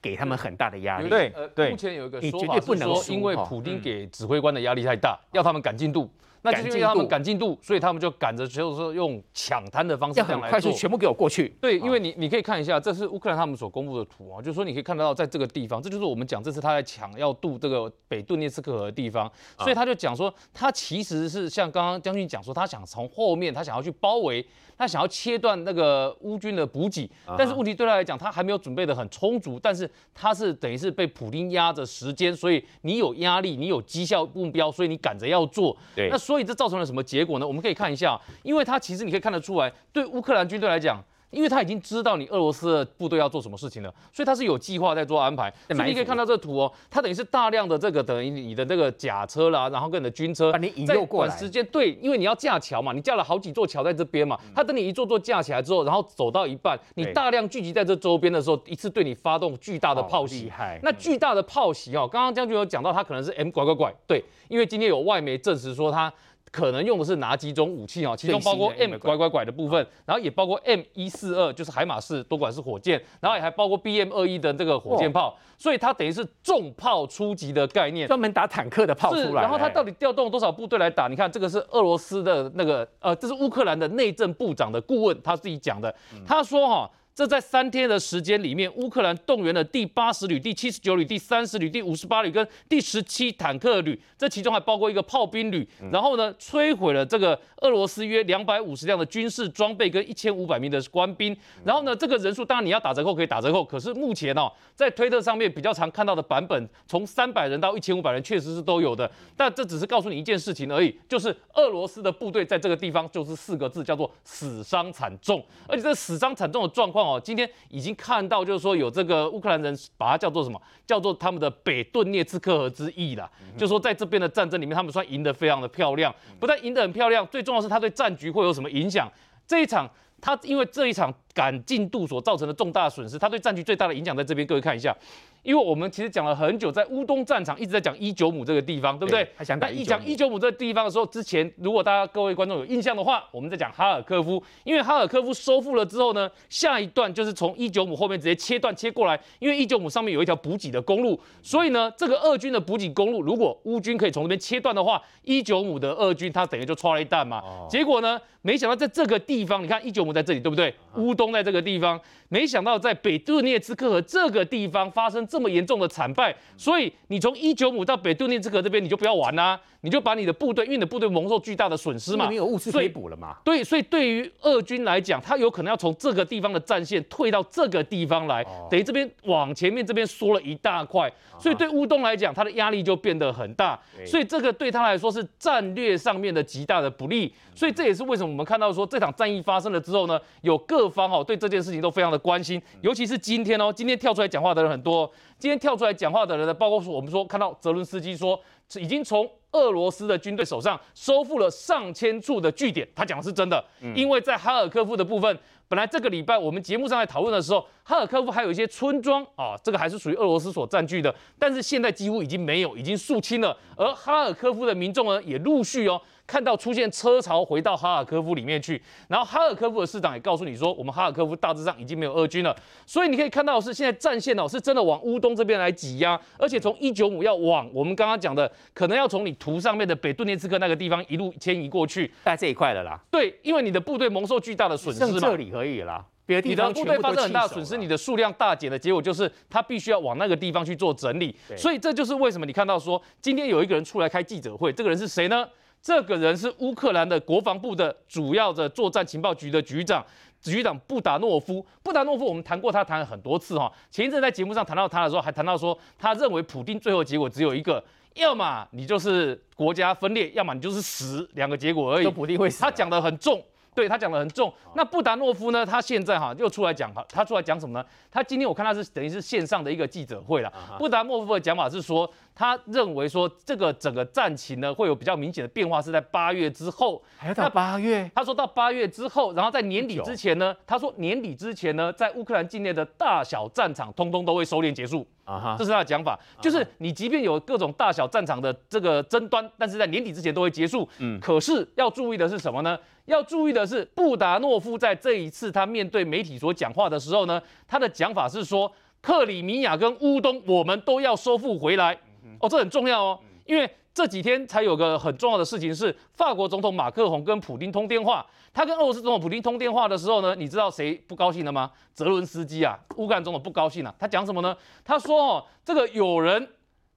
[0.00, 1.08] 给他们很大的压力。
[1.08, 1.70] 对，对。
[1.72, 6.08] 目前有一个说法是说，因为普丁给指挥官的压力太大，要他们赶进度。
[6.42, 11.54] 那就是因为他们赶进度，所以他们就赶着，就是说用抢滩的方式这样来，快速全部给我过去。
[11.60, 24.44] 对，因为你你可以看一下，这是乌克兰他们所公布的图啊，就是说你可以看得到，在这个地方，这就是我们讲这次他在抢要渡这个北顿涅茨克河的地方，所以他就讲说，他其实是像刚刚将军讲说，他想从后面，他想要去包围，
[24.78, 35.76] 他想要切断那个乌军的补给，但是问题对他来讲，他还没有准备的很充足，但是他是等于是被普丁压着时间，所以你有压力，你有绩效目标，所以你赶着要做。
[35.94, 37.44] 对，那所以这造成了什么结果呢？
[37.44, 45.52] 我们可以看一下，因为它其实你可以看得出来，对乌克兰军队来讲，因为他已经知道你俄罗斯的部队要做什么事情了，所以他是有计划在做安排。
[45.70, 51.36] 所以你可以看到这个图哦，他等于是大量的这个等于你的这个甲车啦，然后跟你的军车，把你引诱过来。
[51.36, 60.50] 时间对，因为你要架桥嘛，你架了好几座桥在这边嘛，他等你一座座架起来之后，然后走到一半，你大量聚集在这周边的时候，一次对你发动巨大的炮袭。
[60.82, 66.12] 那巨大的炮袭哦，刚刚将军有讲到，他可能是 M 拐拐拐，对，因为今天有外媒证实说他。
[66.50, 68.16] 可能用的是哪几种武器啊？
[68.16, 79.42] 其中包括 M 拐拐拐的部分，然后也包括 M 一四二，就是海马式多管式火箭，然后也还包括 BM 二一的这个火箭炮，所以它等于是重炮出击的概念，专门打坦克的炮出来。
[79.42, 81.08] 然后它到底调动多少部队来打？
[81.08, 85.94] 你看这个是俄罗斯的那个呃，这是乌克兰的内政部长的顾问他自己讲的，
[86.26, 86.90] 他说哈。
[87.14, 95.68] 这在三天的时间里面，乌克兰动员了第八十旅、第七十九旅、第三十旅、第五十八旅跟第十七坦克旅，这其中还包括一个炮兵旅。
[95.92, 101.36] 然后呢，摧毁了这个俄罗斯约两百五十辆的军事装备跟一千五百名的官兵。
[101.64, 109.10] 然后呢，这个人数当然你要打折扣可以打折扣，可是目前哦，在推特上面比较常看到的版本，从三百人到一千五百人，确实是都有的。
[109.36, 115.44] 但这只是告诉你一件事情而已，就是俄罗斯的部队在这个地方就是四个字，叫做死伤惨重。
[115.66, 116.99] 而且这死伤惨重的状况。
[117.02, 120.60] 哦，今天已经看到，就是说有这个乌克兰人把它叫做什么？
[120.86, 123.30] 叫做他们的北顿涅茨克河之役啦。
[123.56, 126.14] 就说在这边的战争里面，他们算赢得非常的漂亮。
[126.38, 129.10] 不但赢得很漂亮，最重要是他对战局会有什么影响？
[129.46, 129.88] 这一场，
[130.20, 134.96] 他因为这一场赶进度所造成的重大损失，他对战局最大的影响在这边，各位看一下。
[135.42, 139.26] 因为我们其实讲了很久，在乌东战场一直在讲伊久姆这个地方，对不对？
[139.34, 157.42] 还想但一讲伊久姆这个地方的时候，之前如果大家各位观众有印象的话，我们在讲哈尔科夫，因为哈尔科夫收复了之后呢，下一段就是从伊久姆后面直接切断切过来，因为伊久姆上面有一条补给的公路，所以呢，这个俄军的补给公路如果乌军可以从这边切断的话，伊久姆的俄军他等于就剉了一弹嘛。
[157.68, 160.74] 结果呢，没想到在这个地方，你看一九五在这里，对不对？
[160.96, 173.36] 乌东在这个地方，没想到在北顿涅茨克河这个地方发生这么严重的惨败，所以你从一九五到北顿涅茨克这边，你就不要玩啦、啊，你就把你的部队，因为你的部队蒙受巨大的损失嘛，没有物资可以补了嘛。
[173.44, 195.10] 对，所以对于俄军来讲，他有可能要从这个地方的战线退到这个地方来，等于这边往前面这边缩了一大块，所以对乌东来讲，他的压力就变得很大，所以这个对他来说是战略上面的极大的不利，所以这也是为什么我们看到说这场战役发生了之后呢，有各方哦对这件事情都非常的关心，尤其是今天哦，今天跳出来讲话的人很多。
[195.38, 198.38] 今天跳出来讲话的人呢，包括说我们说看到泽伦斯基说，
[198.78, 203.62] 已经从俄罗斯的军队手上收复了上千处的据点，他讲的是真的，
[203.96, 216.00] 因为在哈尔科夫的部分，本来这个礼拜我们节目上来讨论的时候，哈尔科夫还有一些村庄啊，这个还是属于俄罗斯所占据的，但是现在几乎已经没有，已经肃清了，而哈尔科夫的民众呢，也陆续哦。
[216.30, 233.00] 看到出现车潮回到哈尔科夫里面去，然后哈尔科夫的市长也告诉你说，我们哈尔科夫大致上已经没有俄军了，所以你可以看到是现在战线哦，是真的往乌东这边来挤压，而且从一九五要往我们刚刚讲的，可能要从你图上面的北顿涅茨克那个地方一路迁移过去，在这一块了啦。
[233.10, 245.44] 对，因为你的部队蒙受巨大的损失嘛，这里可以啦，别的地方你的部队发生很大的损失，你的数量大减的结果就是他必须要往那个地方去做整理，所以这就是为什么你看到说今天有一个人出来开记者会，这个人是谁呢？
[245.82, 250.04] 这个人是乌克兰的国防部的主要的作战情报局的局长，
[250.42, 251.64] 局长布达诺夫。
[251.82, 253.72] 布达诺夫，我们谈过他，谈了很多次哈。
[253.90, 257.82] 前一阵在节目上谈到他的时候，还谈到说，他认为普丁最后结果只有一个，
[258.14, 262.02] 要么你就是国家分裂，要么你就是死，两个结果而已。
[262.02, 263.42] 说普丁会死，他讲的很重。
[263.74, 265.64] 对，他讲得很重，那布达诺夫呢？
[265.64, 267.86] 他现在哈又出来讲哈，他出来讲什么呢？
[268.10, 270.52] 他今天我看他是等于是线上的一个记者会了。
[270.78, 277.00] 布达诺夫的讲法是说，他认为说这个整个战情呢会有比较明显的变化，是在八月之后。
[277.16, 278.10] 还要到八月？
[278.14, 285.06] 他说到八月之后，然后在年底之前呢，他说年底之前呢，在乌克兰境内的大小战场通通都会收敛结束。
[285.24, 290.88] 啊哈，这是他的讲法，就是你即便有各种大小战场的这个争端，但是在年底之前都会结束。
[290.98, 292.76] 嗯，可是要注意的是什么呢？
[293.10, 301.98] 要注意的是，布达诺夫在这一次他面对媒体所讲话的时候呢，他的讲法是说，克里米亚跟乌东我们都要收复回来。
[302.40, 303.70] 哦，这很重要哦，因为。
[303.92, 308.24] 这几天才有个很重要的事情是，法国总统马克宏跟普京通电话。
[308.54, 311.68] 他跟俄罗斯总统普京通电话的时候呢，你知道谁不高兴了吗？
[311.92, 313.92] 泽伦斯基啊，乌克兰总统不高兴了。
[313.98, 314.56] 他讲什么呢？
[314.84, 316.48] 他说哦，这个有人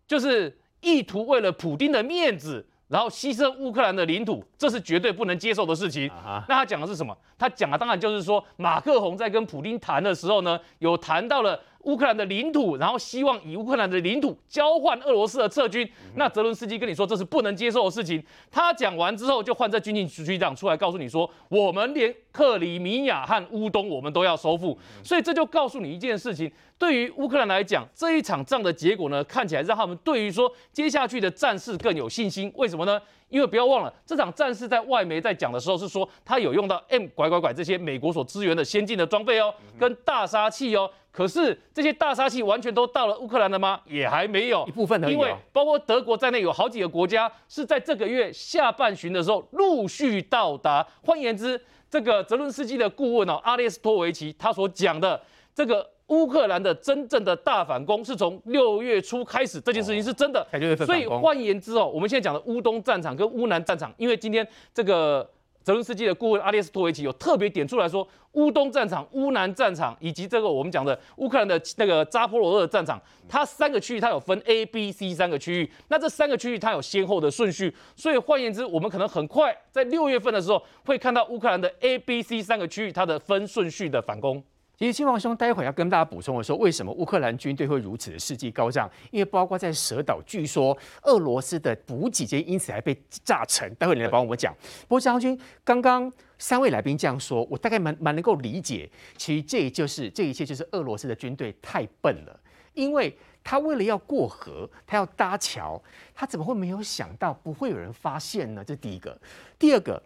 [0.07, 6.09] 就是意图为了普京的面子，然后牺牲乌克兰的领土，这是绝对不能接受的事情。
[6.47, 7.17] 那他讲的是什么？
[7.37, 11.59] 他讲的当然就是说，马克宏在跟普京谈的时候呢，有谈到了。
[11.83, 15.87] 乌克兰的领土，然后希望以乌克兰的领土交换俄罗斯的撤军。
[16.15, 18.23] 那泽伦斯基跟你说这是不能接受的事情。
[18.49, 24.77] 他讲完之后，就换这军情局长出来告诉你说，我们连克里米亚和乌东我们都要收复。
[25.03, 26.51] 所以这就告诉你一件事情。
[26.79, 32.51] 对于乌克兰来讲，这一场仗的结果呢，看起来让他们对于说接下去的战事更有信心。
[32.55, 32.99] 为什么呢？
[33.33, 40.87] 因为不要忘了，这场战事在外媒在讲的时候是说，它有用到 M 拐拐拐这些美国所支援的先进的装备哦，跟大杀器哦。
[41.11, 43.81] 可是这些大杀器完全都到了乌克兰了吗？
[43.85, 45.13] 也还没有，一部分而已。
[45.13, 50.85] 因为包括德国在内，有好几个国家是在这个月下半旬的时候陆续到达。
[51.03, 51.59] 换言之，
[51.93, 55.21] 这个泽伦斯基的顾问哦，阿列斯托维奇他所讲的
[55.53, 55.87] 这个。
[56.07, 60.45] 乌克兰的真正的大反攻是从六月初开始，这件事情是真的。
[60.85, 65.27] 所以换言之哦，我们现在讲的乌东战场跟乌南战场，因为今天这个
[65.63, 77.73] 泽伦斯基的顾问阿列斯托维奇有特别点出来说，乌东战场、乌南战场以及这个我们讲的乌克兰的那个扎波罗热战场，它三个区域它有分 A、B、C 三个区域，那这三个区域它有先后的顺序。
[77.95, 84.43] 所以换言之，我们可能很快在六月份的时候会看到乌克兰的 A、B、C 三个区域它的分顺序的反攻。
[84.75, 88.89] 其实，嶔煌兄待会要跟大家补充的说，为什么乌克兰军队会如此的士气高涨？
[89.11, 93.71] 因为包括在蛇岛，据说俄罗斯的补给舰因此还被炸沉。
[93.75, 94.51] 待会你来帮我们讲。
[94.87, 98.89] 不过，将军刚刚三位来宾这样说，我大概蛮蛮能够理解。
[99.15, 102.39] 其实，这就是这一切就是俄罗斯的军队太笨了，
[102.73, 105.79] 因为他为了要过河，他要搭桥，
[106.15, 108.63] 他怎么会没有想到不会有人发现呢？
[108.65, 109.15] 这第一个。
[109.59, 110.01] 第二个。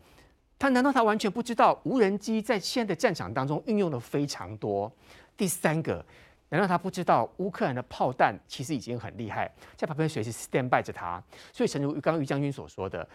[0.60, 4.92] 他难道他完全不知道无人机在现在的战场当中运用的非常多？
[5.36, 6.04] 第三个，
[6.50, 11.22] 难道他不知道乌克兰的炮弹其实已经很厉害，在旁边随时 stand by 着他？
[11.54, 13.08] 所以，诚如刚刚于将军所说的，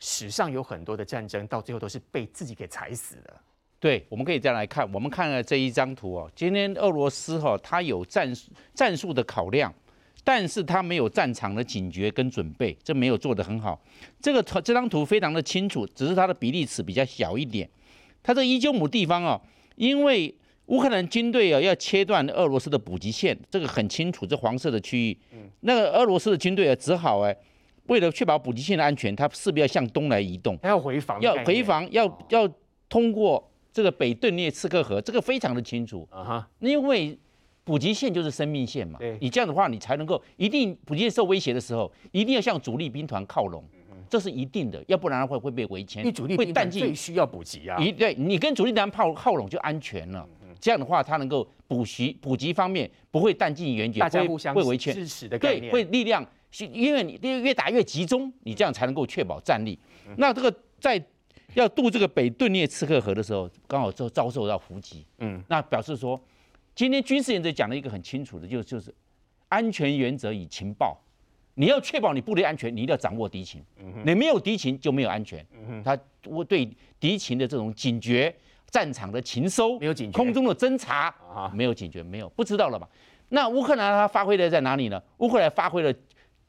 [0.00, 3.32] 史上有很多的战争到最后都是被自己给踩死的。
[3.78, 4.92] 对，我们可以再来看。
[4.92, 8.32] 我们看了这一张图哦，今天俄罗斯哈，他有战
[8.74, 9.72] 战术的考量。
[10.28, 13.82] 但是他没有战场的警觉跟准备，这没有做得很好。
[14.20, 17.66] 这个图这张图非常的清楚，只是它的比例尺比较小一点。
[18.22, 19.40] 它这一九亩地方哦，
[19.76, 20.34] 因为
[20.66, 25.18] 乌克兰军队啊要切断俄罗斯的补给线，这个很清楚，这黄色的区域。
[25.60, 27.34] 那个俄罗斯的军队啊，只好哎，
[27.86, 32.46] 为了确保补给线的安全，他势必要向东来移动，要回防，要回防，要要
[32.90, 37.18] 通过这个北顿涅茨克河，这个非常的清楚啊哈，因为。
[37.68, 43.62] 补给线就是生命线嘛，你这样的话，你才能够一定补给线受威胁的时候，一定要向主力兵团靠拢，
[44.08, 46.02] 这是一定的，要不然的话会被围歼。
[46.02, 50.26] 你主力兵团最需要补给啊，一对你跟主力兵团靠靠拢就安全了。
[50.58, 56.26] 这样的话，它能够补给补给方面不会弹尽援绝，大家互相会围歼支持的概念，对，会力量，
[56.72, 59.78] 因为你越打越集中，你这样才能够确保战力。
[60.16, 60.50] 那这个
[60.80, 61.00] 在
[61.52, 66.18] 要渡这个北顿涅茨克河的时候，刚好就遭受到伏击，嗯，那表示说。
[66.78, 68.94] 今天军事原则讲了一个很清楚的，就就是
[69.48, 70.96] 安全原则与情报。
[71.54, 73.60] 你要确保你部队安全，你一定要掌握敌情。
[74.04, 75.44] 你没有敌情就没有安全。
[75.84, 78.32] 他我对敌情的这种警觉，
[78.70, 81.12] 战场的情收，没有警觉，空中的侦察
[81.52, 82.88] 没有警觉，没有不知道了吧？
[83.30, 85.02] 那乌克兰它发挥的在哪里呢？
[85.16, 85.92] 乌克兰发挥了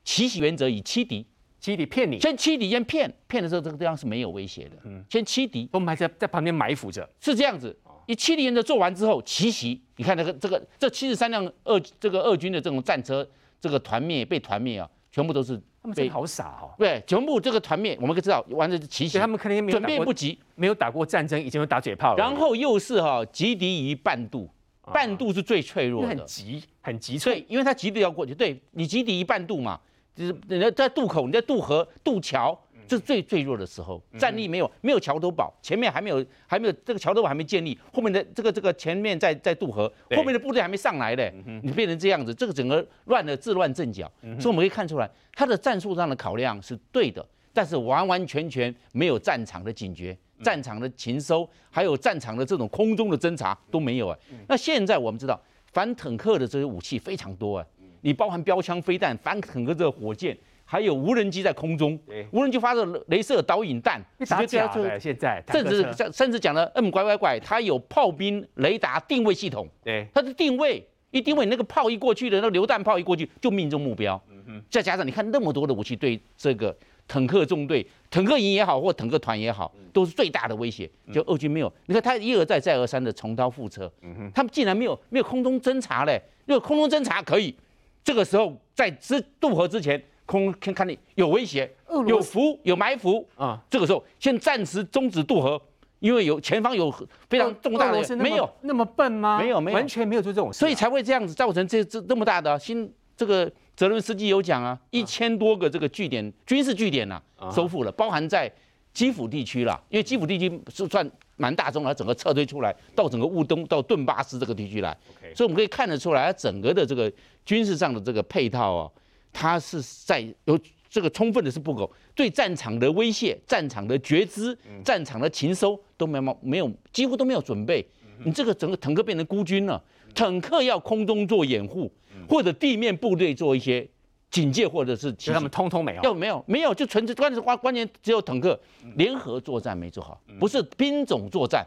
[0.04, 1.26] 奇袭原则以欺敌，
[1.60, 4.78] 欺敌骗你，先欺敌先骗，骗的时候这个地方是没有威胁的。
[5.10, 7.76] 先欺敌，我们还在在旁边埋伏着，是这样子。
[8.10, 13.26] 以欺敌原则做完之后，奇袭，你看那个这个这七十三辆俄这个俄军的这种战车，
[13.62, 16.74] 这个团灭被团灭啊，全部都是他们真的好傻哦。
[16.76, 19.20] 对，全部这个团灭，我们可知道完全是奇袭。
[19.20, 22.18] 他们肯定没有准备不及，没有打过战争，已经有打嘴炮了。
[22.18, 24.50] 然后又是哈击敌于半渡，
[24.92, 28.34] 半渡是最脆弱的，很急很急脆，因为他急着要过去。
[28.34, 29.80] 对，你击敌于半渡嘛，
[30.16, 32.60] 就是人家在渡口，你在渡河渡桥。
[32.90, 47.24] 这是最最弱的时候，战力没有没有桥头堡，前面还没有还没有这个桥头堡还没建立，后面的这个这个前面在在渡河，后面的部队还没上来嘞，你变成这样子，这个整个乱了自乱阵脚，所以我们可以看出来，他的战术上的考量是对的，
[47.54, 54.18] 但是完完全全没有战场的警觉、战场的情收，还有战场的这种空中的侦察都没有啊。
[54.48, 55.40] 那现在我们知道
[55.72, 57.68] 反坦克的这些武器非常多啊，
[58.02, 60.36] 你包含标枪、飞弹、反坦克这个火箭。
[60.72, 65.00] 还有无人机在空中，无人机发射镭射导引弹，打假的。
[65.00, 74.22] 现在甚至甚至讲了，M 拐拐拐，它有炮兵雷达定位系统，对，它的定位一定位，那个炮一过去的，那个榴弹炮一过去就命中目标。
[74.30, 76.78] 嗯哼，再加上你看那么多的武器，对这个
[77.08, 80.88] 坦克纵队、坦克营也好，或坦克团也好，都是最大的威胁。
[81.12, 83.92] 就俄军没有，你看他一而再再而三的重蹈覆辙。
[84.04, 87.56] 嗯哼，他们竟然没有没有空中侦察嘞，因为空中侦察可以，
[88.04, 90.00] 这个时候在之渡河之前。
[90.30, 91.68] 空看看你有威胁，
[92.06, 93.28] 有伏有埋伏。
[93.36, 93.60] 啊！
[93.68, 95.60] 这个时候先暂时终止渡河，
[95.98, 96.94] 因为有前方有
[97.28, 98.48] 非常重大的，没有。
[98.62, 99.40] 那么笨吗？
[99.40, 107.20] 没有没有，完全没有做这种事，所以才会这样子造成这这这么大的新这个泽伦斯基有讲啊，一千多个这个据点军事据点呐
[107.52, 108.52] 收复了，包含在
[108.94, 114.96] 基辅地区了，因为基辅地区是算蛮大众的，整个撤退出来到整个乌东到顿巴斯这个地区来，
[115.36, 117.12] 所以我们可以看得出来，它整个的这个
[117.46, 118.92] 军事上的这个配套啊，
[119.34, 120.60] 它是在有。
[120.92, 127.86] 这个充分的是不够，对战场的威胁、战场的觉知、战场的情收都没有没有几乎都没有准备。
[128.26, 129.80] 你这个整个坦克变成孤军了，
[130.16, 131.92] 坦克要空中做掩护，
[132.28, 133.88] 或者地面部队做一些
[134.32, 138.60] 警戒，或者是其他们通通没有，要没有没有就纯粹关键关关键只有坦克
[138.96, 141.64] 联合作战没做好，不是兵种作战，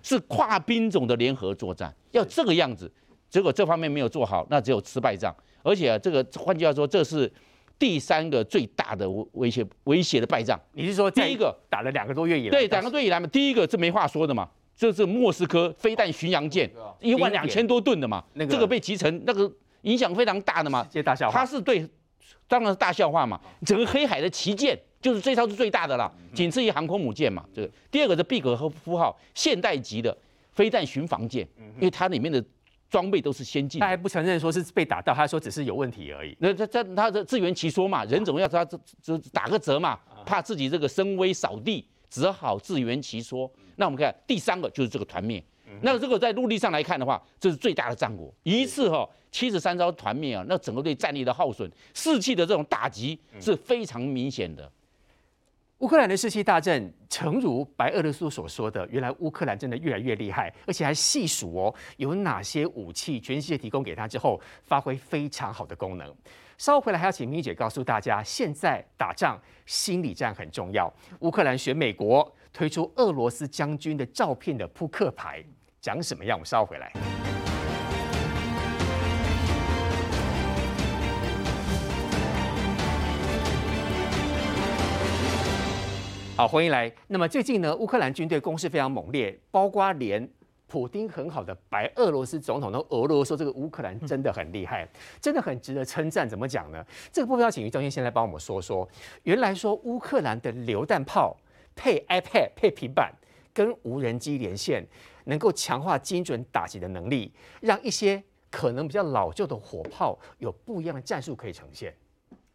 [0.00, 2.88] 是跨兵种的联合作战，要这个样子，
[3.28, 5.34] 结果这方面没有做好，那只有吃败仗。
[5.62, 7.30] 而且啊，这个换句话说，这是。
[7.78, 12.50] 第三个最大的威胁威胁的败仗，你是说第一个打了两个多月以来？
[12.50, 14.46] 对，两个多月以来嘛，第一个这没话说的嘛，
[14.76, 16.70] 这是莫斯科飞弹巡洋舰，
[17.00, 21.38] 一万两千多吨的嘛，这个被击沉，那个影响非常大的嘛，大笑话。
[21.38, 21.88] 它是对，
[22.46, 23.40] 当然是大笑话嘛。
[23.64, 27.42] 整个黑海的旗舰就是这艘是最大的了，仅次于航空母舰嘛。
[27.54, 30.14] 这个第二个是毕格夫号现代级的
[30.52, 32.44] 飞弹巡防舰，因为它里面的。
[32.90, 36.36] 装备都是先进，他还不承认说是被打到，他说只是有问题而已。
[36.40, 38.64] 那他他他的自圆其说嘛，人总要他
[39.00, 43.50] 就打个折嘛，怕自己这个声威扫地，只好自圆其说。
[43.76, 45.42] 那我们看第三个就是这个团灭，
[45.82, 54.70] 那如果在陆地上来看的话，这是最大的战果，一次哈七十三艘团灭啊，那整个对战力的耗损、士气的这种打击是非常明显的。
[55.80, 66.14] 乌克兰的士气大振，诚如白俄罗斯所说的，原来乌克兰真的越来越厉害，而且还细数哦，有哪些武器全世界提供给他之后，发挥非常好的功能。
[66.58, 70.92] 稍后回来还要请咪姐告诉大家，现在打仗心理战很重要。
[71.20, 75.42] 乌克兰选美国推出俄罗斯将军的照片的扑克牌，
[75.80, 76.36] 长什么样？
[76.36, 76.92] 我们稍回来。
[86.40, 86.90] 好，欢迎来。
[87.08, 90.26] 那么最近呢，乌克兰军队攻势非常猛烈，包括连
[90.68, 94.88] 普丁很好的白俄罗斯总统都俄罗斯说，这个乌克兰真的很厉害，
[95.20, 96.26] 真的很值得称赞。
[96.26, 96.82] 怎么讲呢？
[97.12, 98.88] 这个部分要请于将军先来帮我们说说。
[99.24, 101.36] 原来说乌克兰的榴弹炮
[101.76, 103.12] 配 iPad 配平板，
[103.52, 104.82] 跟无人机连线，
[105.24, 111.94] 能够强化精准打击的能力，让一些可能比较老旧的火炮有不一样的战术可以呈现。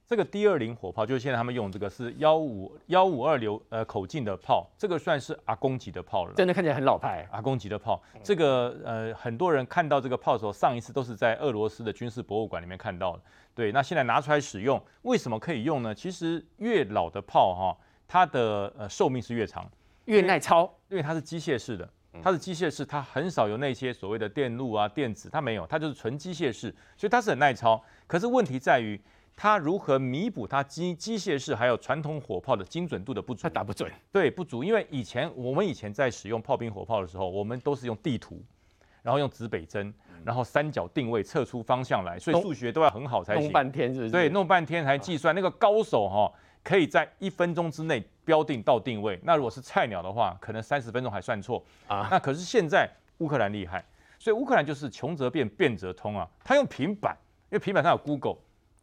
[0.08, 7.28] 这个 D 二零火炮就是现在他们用这个是幺五幺五二流呃口径的炮，这个算是阿公级的炮了，真的看起来很老派。
[7.32, 13.24] 阿公级的炮，这个呃很多人看到这个炮的时候，上一次都是在俄罗斯的军事博物馆里面看到的。
[13.56, 15.96] 对，那现在拿出来使用，为什么可以用呢？
[15.96, 19.68] 其实越老的炮哈，它的呃寿命是越长，
[20.06, 21.90] 越耐操，因为它是机械式的，
[22.22, 27.84] 它是机械式，它很少有那些所谓的电路啊电子，它没有，它就是纯机械式，所以它是很耐操。
[28.06, 29.02] 可是问题在于。
[29.36, 33.44] 它如何弥补它机机械式还有传统火炮的精准度的不足？
[33.44, 34.64] 它打不准，对，不足。
[34.64, 38.42] 因为以前我们以前在使用炮兵火炮的时候，我们都是用地图，
[39.04, 39.94] 然后用指北针，
[40.24, 43.44] 然后三角定位测出方向来，所以数学都要很好才行。
[43.44, 44.12] 弄半天是不是？
[44.12, 45.36] 对，弄半天才计算。
[45.36, 46.32] 那个高手哈，
[46.64, 49.20] 可以在一分钟之内标定到定位。
[49.24, 52.08] 那如果是菜鸟的话，可能三十分钟还算错啊。
[52.10, 53.84] 那可是现在乌克兰厉害，
[54.18, 56.26] 所以乌克兰就是穷则变，变则通啊。
[56.42, 57.18] 他用平板，
[57.50, 58.38] 因为平板上有 Google。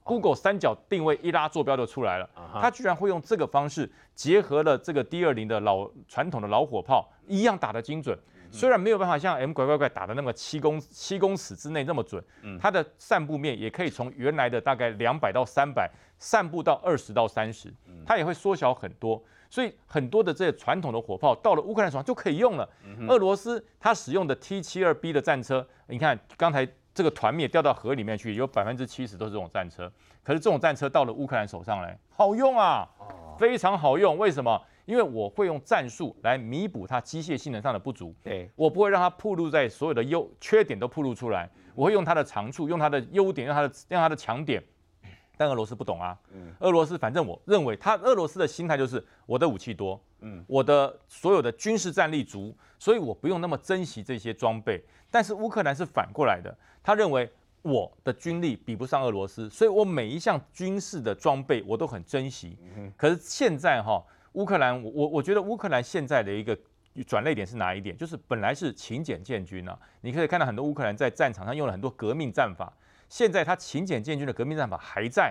[0.05, 2.29] Google 三角定位一拉坐标就出来了，
[2.61, 8.19] 它居然会用这个方式结合了这个 D 二零的老传统的老火炮，一样打得精准。
[8.51, 12.23] 虽然没有办法像 M 拐拐拐打的那么七公七公尺之内那么准，
[12.61, 17.73] 它的散布面也可以从原来的大概两百到三百散布到二十到三十，
[18.05, 19.23] 它也会缩小很多。
[19.49, 22.69] 所以很多的这些传统的火炮到了乌克兰手上就可以用了。
[23.09, 26.69] 俄罗斯它使用的 T 七二 B 的战车，你看刚才。
[26.95, 29.91] 这个团灭掉到河里面去，有百分之七十都是这种战车。
[30.23, 32.89] 可是这种战车到了乌克兰手上来，好用啊，
[33.39, 34.17] 非常好用。
[34.19, 34.61] 为什么？
[34.85, 38.13] 因为我会用战术来弥补它机械性能上的不足。
[38.23, 41.49] 对，我不会让它暴露在所有的优缺点都暴露出来。
[41.75, 44.63] 我会用它的长处，用它的优点，用它的让它的强点。
[45.43, 54.81] 但俄罗斯不懂啊，嗯俄罗斯反正我认为他俄罗斯的心态就是我的武器多，嗯，我的所有的军事战力足，所以我不用那么珍惜这些装备。
[55.11, 56.57] 但是乌克兰是反过来的。
[56.81, 57.29] 他认为
[57.63, 62.57] 我的军力比不上俄罗斯，所以我每一项军事的装备我都很珍惜。
[62.97, 64.01] 可是现在哈，
[64.35, 66.57] 乌克兰，我我觉得乌克兰现在的一个
[67.07, 67.97] 转泪点是哪一点？
[67.97, 72.73] 就是本来是勤俭建军啊，你可以看到很多乌克兰在战场上用了很多革命战法，
[73.13, 75.31] 现在他勤俭建军的革命战法还在，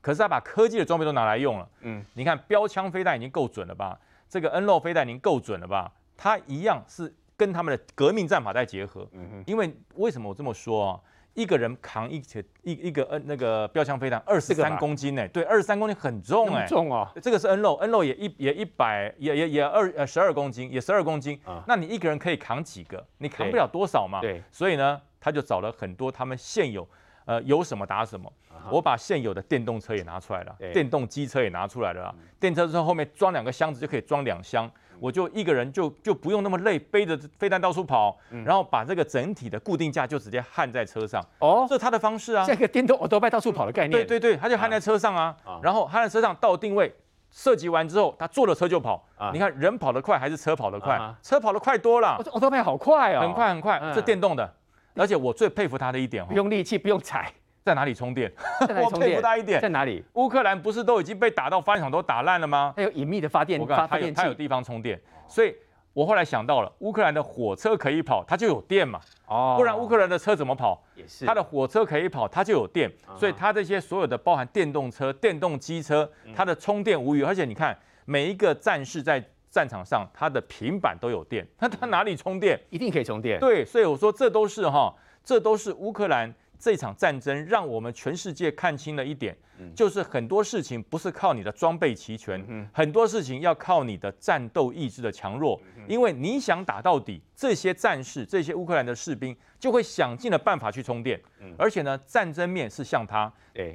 [0.00, 1.68] 可是他把科技的装备都拿来用了。
[1.80, 3.98] 嗯，你看标枪飞弹已经够准了吧？
[4.28, 5.90] 这个 N 六飞弹已经够准了吧？
[6.16, 9.04] 它一样是跟他们的革命战法在结合。
[9.44, 11.00] 因为为什么我这么说啊？
[11.34, 15.26] 一个人扛一个一一个 N 那个标枪飞弹二十三公斤呢？
[15.26, 17.10] 对，二十三公斤很重哎，重哦。
[17.20, 21.40] 这个是 N 肉，N 肉也一也一百也也也二呃十二公斤，也十二公斤。
[21.66, 23.04] 那你一个人可以扛几个？
[23.18, 24.20] 你扛不了多少嘛。
[24.20, 24.40] 对。
[24.52, 26.88] 所以呢，他就找了很多他们现有
[27.26, 28.32] 呃有什么打什么。
[28.70, 32.12] 我把现有的电动车也拿出来了，电动机车也拿出来了。
[32.40, 34.68] 电车之后后面装两个箱子就可以装两箱。
[34.98, 38.16] 我就一个人就就不用那么累，背着飞弹到处跑，
[38.46, 41.22] 然后把这个整体的固定架就直接焊在车上。
[41.38, 42.46] 哦，这是他的方式啊。
[42.46, 43.90] 这个电动欧兜拜到处跑的概念。
[43.90, 46.90] 对对对，他就焊在车上啊，然后焊在车上到定位，
[47.30, 49.06] 射击完之后，他坐了车就跑。
[49.34, 50.98] 你看人跑得快还是车跑得快？
[51.22, 52.18] 车跑得快多了。
[52.32, 54.50] 欧兜拜好快啊，很快很快，是电动的。
[54.96, 57.32] 而且我最佩服他的一点，不用力气，不用踩。
[57.64, 58.32] 在哪里充电？
[58.60, 59.60] 我佩服他一点。
[59.60, 60.04] 在哪里？
[60.14, 62.72] 乌克兰不是都已经被打到发电厂都打烂了吗？
[62.76, 65.54] 它有隐秘的发电，发电它有地方充电，所以。
[65.92, 69.00] 我后来想到了，乌克兰的火车可以跑，它就有电嘛。
[69.28, 70.84] 哦，不然乌克兰的车怎么跑？
[70.94, 71.24] 也是。
[71.24, 77.22] 它的火车可以跑，它就有电，所以它这些所有的包含电动车、电动机车，它的充电无虞。
[77.22, 77.74] 而且你看，
[78.04, 79.18] 每一个战士在
[79.56, 82.60] 战场上，他的平板都有电，那他哪里充电？
[82.68, 83.40] 一定可以充电。
[83.40, 84.94] 对，所以我说这都是哈，
[85.24, 86.34] 这都是乌克兰。
[86.58, 89.36] 这场战争让我们全世界看清了一点，
[89.74, 95.60] 就是很多事情不是靠你的装备齐全，很多事情要靠你的战斗意志的强弱。
[95.86, 101.20] 因为你想打到底，这些战士、这些乌克兰的士兵就会想尽了办法去充电。
[101.58, 103.30] 而且呢，战争面是向他，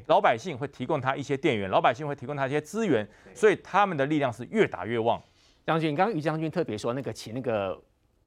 [0.07, 5.21] 老百姓会提供他一些电源，老百姓会提供他一些资源，所以他们的力量是越打越旺。
[5.65, 7.79] 将军，刚刚于将军特别说那个骑那个。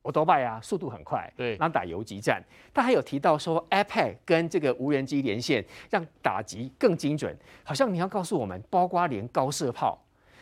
[0.05, 2.39] 欧多拜啊，速度很快，对，然后打游击战。
[2.75, 7.35] 他还有提到说，iPad 跟这个无人机连线，让打击更精准。
[7.63, 9.99] 好像你要告诉我们，包括连高射炮，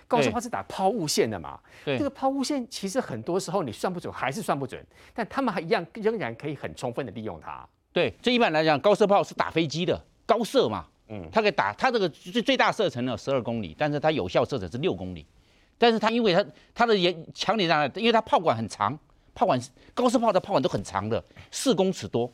[0.08, 1.60] 高射炮是打抛物线的嘛？
[1.84, 4.84] 对，这个抛物线其实很多时候你算不准，还是算不准。
[5.14, 7.64] 但他们还一样，仍然可以很充分的利用它。
[7.92, 15.24] 对，这一般来讲，高射炮是打飞机的，高射嘛，嗯，它可以打，它这个最最大射程呢十二公里，但是它有效射程是六公里。
[15.82, 17.92] 但是它因为它它的严强点在哪？
[17.96, 18.96] 因为它炮管很长。
[19.34, 19.58] 炮管
[19.94, 22.30] 高射炮的炮管都很长的，四公尺多，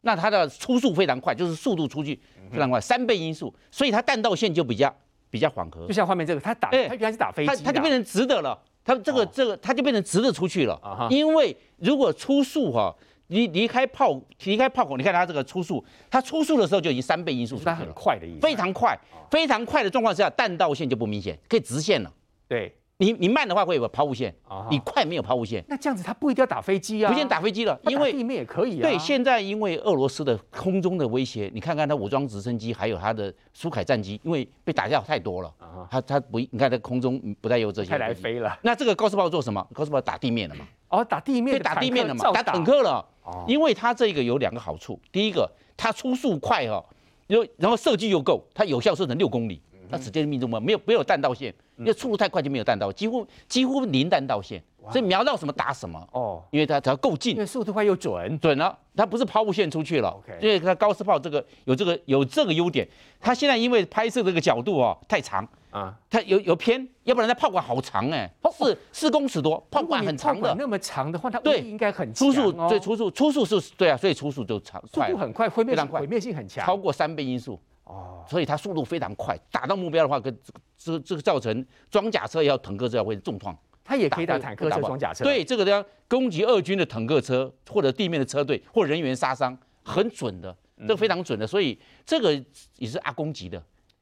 [0.00, 2.18] 那它的初速非常快，就是速度出去
[2.50, 4.92] 非常快，三倍音速，所以它弹道线就比较
[5.28, 5.86] 比较缓和。
[5.86, 11.06] 就像画面这个，它打，它原来是打飞机，它就变成直的了，它这个这个它就变成直的出去了。
[11.10, 12.96] 因为如果初速哈，
[13.26, 18.98] 离离开炮离开炮口，你看它这个初速，它初速的时候就已经三倍音速，它很快的意思，非常快，
[19.30, 22.10] 非常快的状况下，弹道线就不明显，可以直线了。
[22.48, 22.74] 对。
[23.00, 24.34] 你你慢的话会有个抛物线，
[24.68, 25.64] 你快没有抛物线。
[25.68, 28.82] 那这样子他不一定要打飞机啊，不一定打飞机了，因为地面也可以啊。
[28.82, 35.54] 对，现在因为俄罗斯的空中的威胁，你看看他武装直升机还有他的苏凯战机，因为被打掉太多了，
[35.88, 37.90] 他他不，你看它空中不再有这些。
[37.90, 38.58] 太来飞了。
[38.62, 39.64] 那这个高射炮做什么？
[39.72, 40.66] 高射炮打地面了嘛？
[40.88, 42.32] 哦，打地面，对，打地面了嘛？
[42.32, 43.04] 打坦克了。
[43.22, 43.44] 哦。
[43.46, 46.84] 因为它这个有两个好处，第一个它初速快哈，
[47.28, 49.62] 又然后射距又够，它有效射程六公里。
[49.90, 62.86] 它直接命中嘛，没有没有弹道线，因为速度太快就没有弹道，几乎几乎零弹道线，所以瞄到什么打什么哦，因为它只要够近，因为速度快又准，准了，它不是抛物线出去了，因为它高射炮这个有这个有这个优点，
[63.20, 77.58] 它现在因为拍摄这个角度哦太长啊，它有有偏，要不然它炮管好长哎，四四公尺多，炮管很长的，那么长的话，它对应该很初速，对初速初速是，对啊，所以初速就长，速度很快，毁灭性毁灭性很强，超过三倍音速。
[77.88, 80.38] 哦，所以它速度非常快，打到目标的话，跟
[80.76, 83.56] 这个这个造成装甲车也好，坦克车也会重创。
[83.82, 85.24] 它也可以打坦克车、装甲车。
[85.24, 91.46] 对，这个要攻击俄军的坦克车或者地面的车队或人员杀伤，很准的，这个非常准的。
[91.46, 92.30] 所以这个
[92.76, 93.58] 也是阿公级的。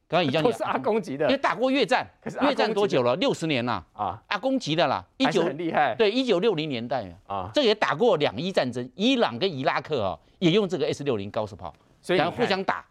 [0.08, 2.04] 刚刚已经 讲，是阿公级的，因为打过越战，
[2.42, 3.14] 越战多久了？
[3.14, 5.94] 六十年了啊，阿公级的啦，一九很厉害。
[5.94, 11.72] 对，一九六零年代啊，这也打过两伊战争，伊朗跟伊拉克啊，也用这个 S 六零高射炮，
[12.08, 12.84] 然后互相打，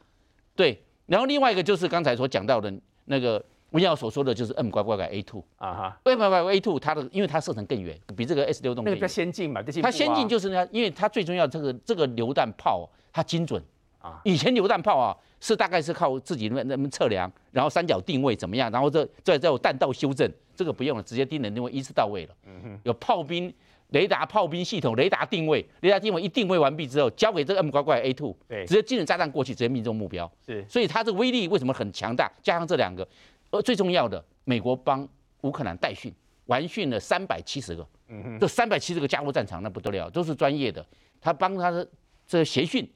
[0.56, 0.82] 对。
[1.06, 2.74] 然后另外一个就是刚才所讲到的
[3.06, 13.62] 那个文耀所说的，就是 M 乖乖改 A two 啊哈，M 拐拐拐 A two 它的因为它射程更远，比这个 S 六动那个比较先进嘛，它先进就是呢，因为它最重要这个这个榴弹炮它精准。
[13.99, 22.36] 啊，以前榴弹炮啊是大概是靠自己那那么测量，然后三角定位怎么样，然后这再再有弹道修正，这个不用了，直接定的定位一次到位了，
[22.84, 23.53] 有炮兵。
[23.89, 30.29] 雷达炮兵系统，雷达定位，雷达定位一定位完毕之后，交给这个 M 拐拐 A two，对，直接精准炸弹过去，直接命中目标。
[30.45, 32.31] 是，所以它这个威力为什么很强大？
[32.41, 33.07] 加上这两个，
[33.51, 35.07] 而最重要的，美国帮
[35.41, 36.11] 乌克兰代训，
[36.47, 40.86] 完训了三百七十个，嗯哼，这三百七十个加入战场那不得了，都是专业的。
[41.21, 41.88] 他帮他的
[42.27, 42.88] 这个协训、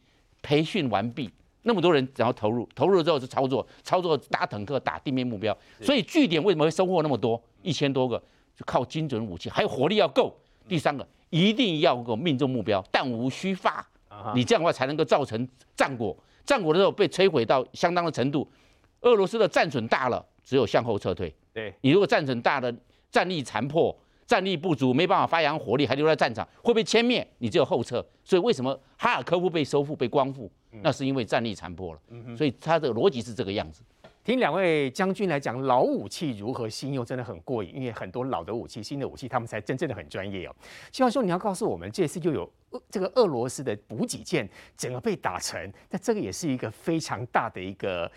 [0.42, 1.30] 培训完毕，
[1.64, 5.56] 那么多人然后投入，投入了之后是操作，操作打坦克、打地面目标。
[5.82, 7.42] 所以据点为什么会收获那么多？
[7.62, 8.18] 一千多个，
[8.56, 10.36] 就靠精准武器，还有火力要够。
[10.70, 13.86] 第三个一定要够命中目标，弹无虚发。
[14.34, 16.16] 你这样的话才能够造成战果。
[16.46, 18.48] 战果的时候被摧毁到相当的程度，
[19.02, 21.34] 俄罗斯的战损大了，只有向后撤退。
[21.54, 22.74] 对，你如果战损大了，
[23.12, 23.96] 战力残破，
[24.26, 28.06] 战力不足，没办法发扬火力，还留在战场，会被歼灭，你只有后撤。
[28.24, 30.52] 所以为什么哈尔科夫被收复、被光复？
[30.82, 32.00] 那是因为战力残破了。
[32.36, 33.84] 所以他的逻辑是这个样子。
[34.30, 37.76] 听两位将军来讲老武器如何新用，真的很过瘾。
[37.76, 40.56] 因为很多老的武器、新的武器，他们才真正的很专业哦。
[40.92, 42.48] 希望说你要告诉我们，这次又有
[42.92, 48.12] 这个俄罗斯的补给舰整个被打沉，那这个也是一个非常大的一个。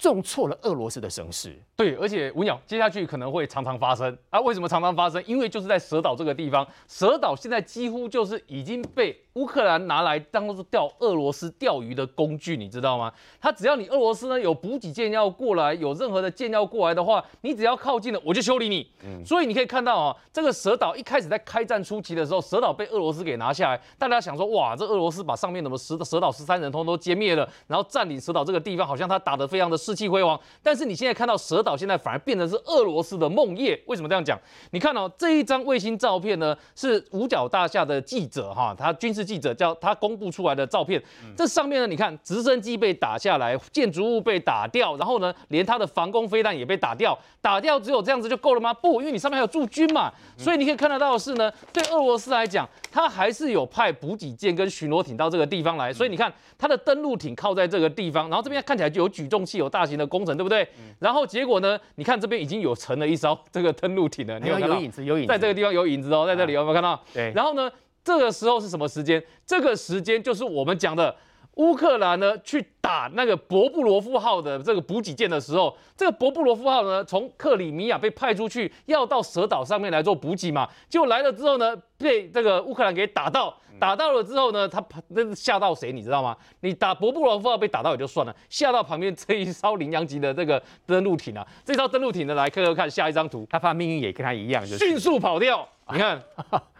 [0.00, 4.40] 重挫了俄罗斯的声势，对，而且文鸟接下去可能会常常发生啊？
[4.40, 5.22] 为什么常常发生？
[5.26, 13.12] 因为就是在蛇岛这个地方，蛇岛现在几乎就是已经被乌克兰拿来当做钓俄罗斯钓鱼的工具，你知道吗？
[13.38, 18.90] 他只要你俄罗斯呢有补给舰要过来，有任何的舰要过来的话，你只要靠近了，我就修理你。
[19.04, 33.78] 嗯，所以你可以看到啊，这个蛇岛一开始在开战初期的时候，蛇岛被俄罗斯给拿下来，大家想说哇，这俄罗斯把上面什么蛇蛇岛十三人通都歼灭了，然后占领蛇岛这个地方，好像他打得非常的士气辉煌，但是你现在看到蛇岛现在反而变成是俄罗斯的梦魇。
[33.86, 34.38] 为什么这样讲？
[34.70, 41.02] 你看哦，这一张卫星照片呢，是五角大厦的记者哈，他军事记者叫他公布出来的照片。
[41.36, 47.18] 这上面呢，你看直升机被打下来，建筑物被打掉，然后呢，连他的防空飞弹也被打掉。
[47.40, 48.72] 打掉只有这样子就够了吗？
[48.72, 55.92] 不，因为你上面还有驻军嘛，所以你可以看得到的是呢，对俄罗斯来讲，他还是有派补给舰跟巡逻艇到这个地方来。
[55.92, 60.66] 所以你看，他的登陆艇靠在这个地方，然后这边看起来就有举重器，有大型的工程，对不对？
[60.98, 61.78] 然后结果呢？
[61.96, 64.74] 你看这边已经有沉了一艘 这个登陆艇了，你有看到？
[64.74, 67.02] 有影子，有影子，在这个地方有影子哦，在这里有没有看到？
[67.12, 67.32] 对。
[67.34, 67.70] 然后呢，
[68.02, 69.22] 这个时候是什么时间？
[69.46, 71.14] 这个时间就是我们讲的
[71.54, 83.56] 乌克兰呢去打那个博布罗夫号的这个补给舰的时候，这个博布罗夫号呢从克里米亚被派出去，要到蛇岛上面来做补给嘛，结果来了之后呢，被这个乌克兰给打到。
[83.80, 85.90] 打到了之后呢，他那吓到谁？
[85.90, 86.36] 你知道吗？
[86.60, 95.66] 你打博布罗夫号被打到也就算了，吓到旁边这一艘羚羊级的这个登陆艇啊，这艘登陆艇呢，来看看下一张图，他怕命运也跟他一样，就是迅速跑掉。
[95.92, 96.22] 你看，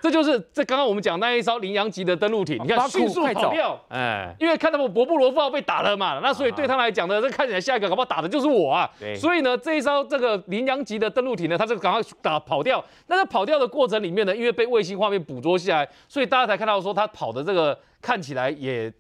[0.01, 8.89] 这就是这刚刚我们讲那一艘羚羊级的登陆艇，你看迅速跑掉，哎，因为看到我博布罗夫号被打了嘛，那所以对他来讲呢，这看起来下一个搞不好打的就是我啊。
[9.01, 12.85] 对，所以呢，这一艘这个羚羊级的登陆艇呢，它就赶快打跑掉。
[13.09, 18.93] 那在跑掉的过程里面呢，因为被卫星画面捕捉下来，所以大家才看到说他跑的这个看起来也。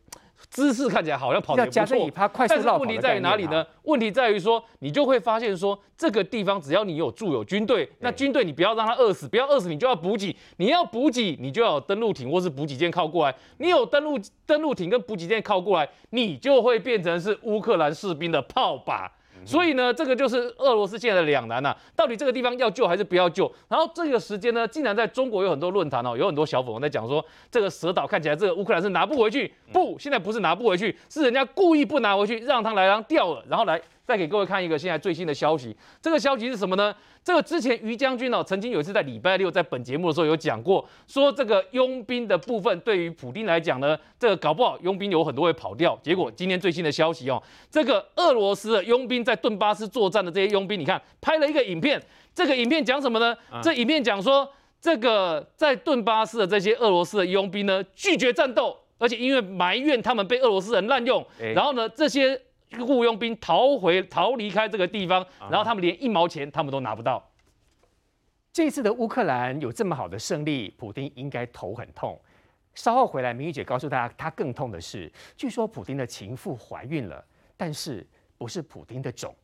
[0.49, 2.11] 姿势看起来好像跑得不错，
[2.49, 3.64] 但是问题在于哪里呢？
[3.82, 19.07] 问题在于说，你就会发现说，这个地方只要你有驻有军队，那军队你不要让他饿死，不要饿死你就要补给，你要补给你就要有登陆艇或是补给舰靠过来，你有登陆登陆艇跟补给舰靠过来，你就会变成是乌克兰士兵的炮靶。
[19.45, 23.51] 所以呢，这个就是俄罗斯现在的两难呐、啊，到底这个地方要救还是不要救？
[23.68, 33.80] 然后这个时间呢，竟然在中国有很多论坛哦，有很多小粉红在讲说，这个蛇岛看起来这个乌克兰是拿不回去，不，现在不是拿不回去，是人家故意不拿回去，让他来让掉了，然后来。
[34.07, 36.93] 再给各位看一个现在最新的消息，这个消息是什么呢？
[37.23, 45.99] 这个之前于将军哦，曾经有一次在礼拜六在本节目的时候有讲过，说这个佣兵的部分对于普丁来讲呢，这个搞不好佣兵有很多会跑掉。
[46.03, 47.41] 结果今天最新的消息哦，
[47.71, 52.03] 这个俄罗斯的佣兵在顿巴斯作战的这些佣兵，你看拍了一个影片，
[52.35, 53.37] 这个影片讲什么呢？
[53.62, 54.49] 这影片讲说，
[54.81, 62.41] 这个在顿巴斯的这些俄罗斯的佣兵呢，拒绝战斗，而且因为埋怨他们被俄罗斯人滥用，然后呢这些。
[62.79, 67.31] 雇佣兵逃回、逃离开这个地方，然后他们连一毛钱他们都拿不到。
[68.53, 72.21] 这次的乌克兰有这么好的胜利，普丁应该头很痛。
[72.75, 77.25] 稍后回来，明玉姐告诉大家，她更痛的是，据说普丁的情妇怀孕了，
[77.57, 78.07] 但是
[78.39, 79.35] 不是普丁的种。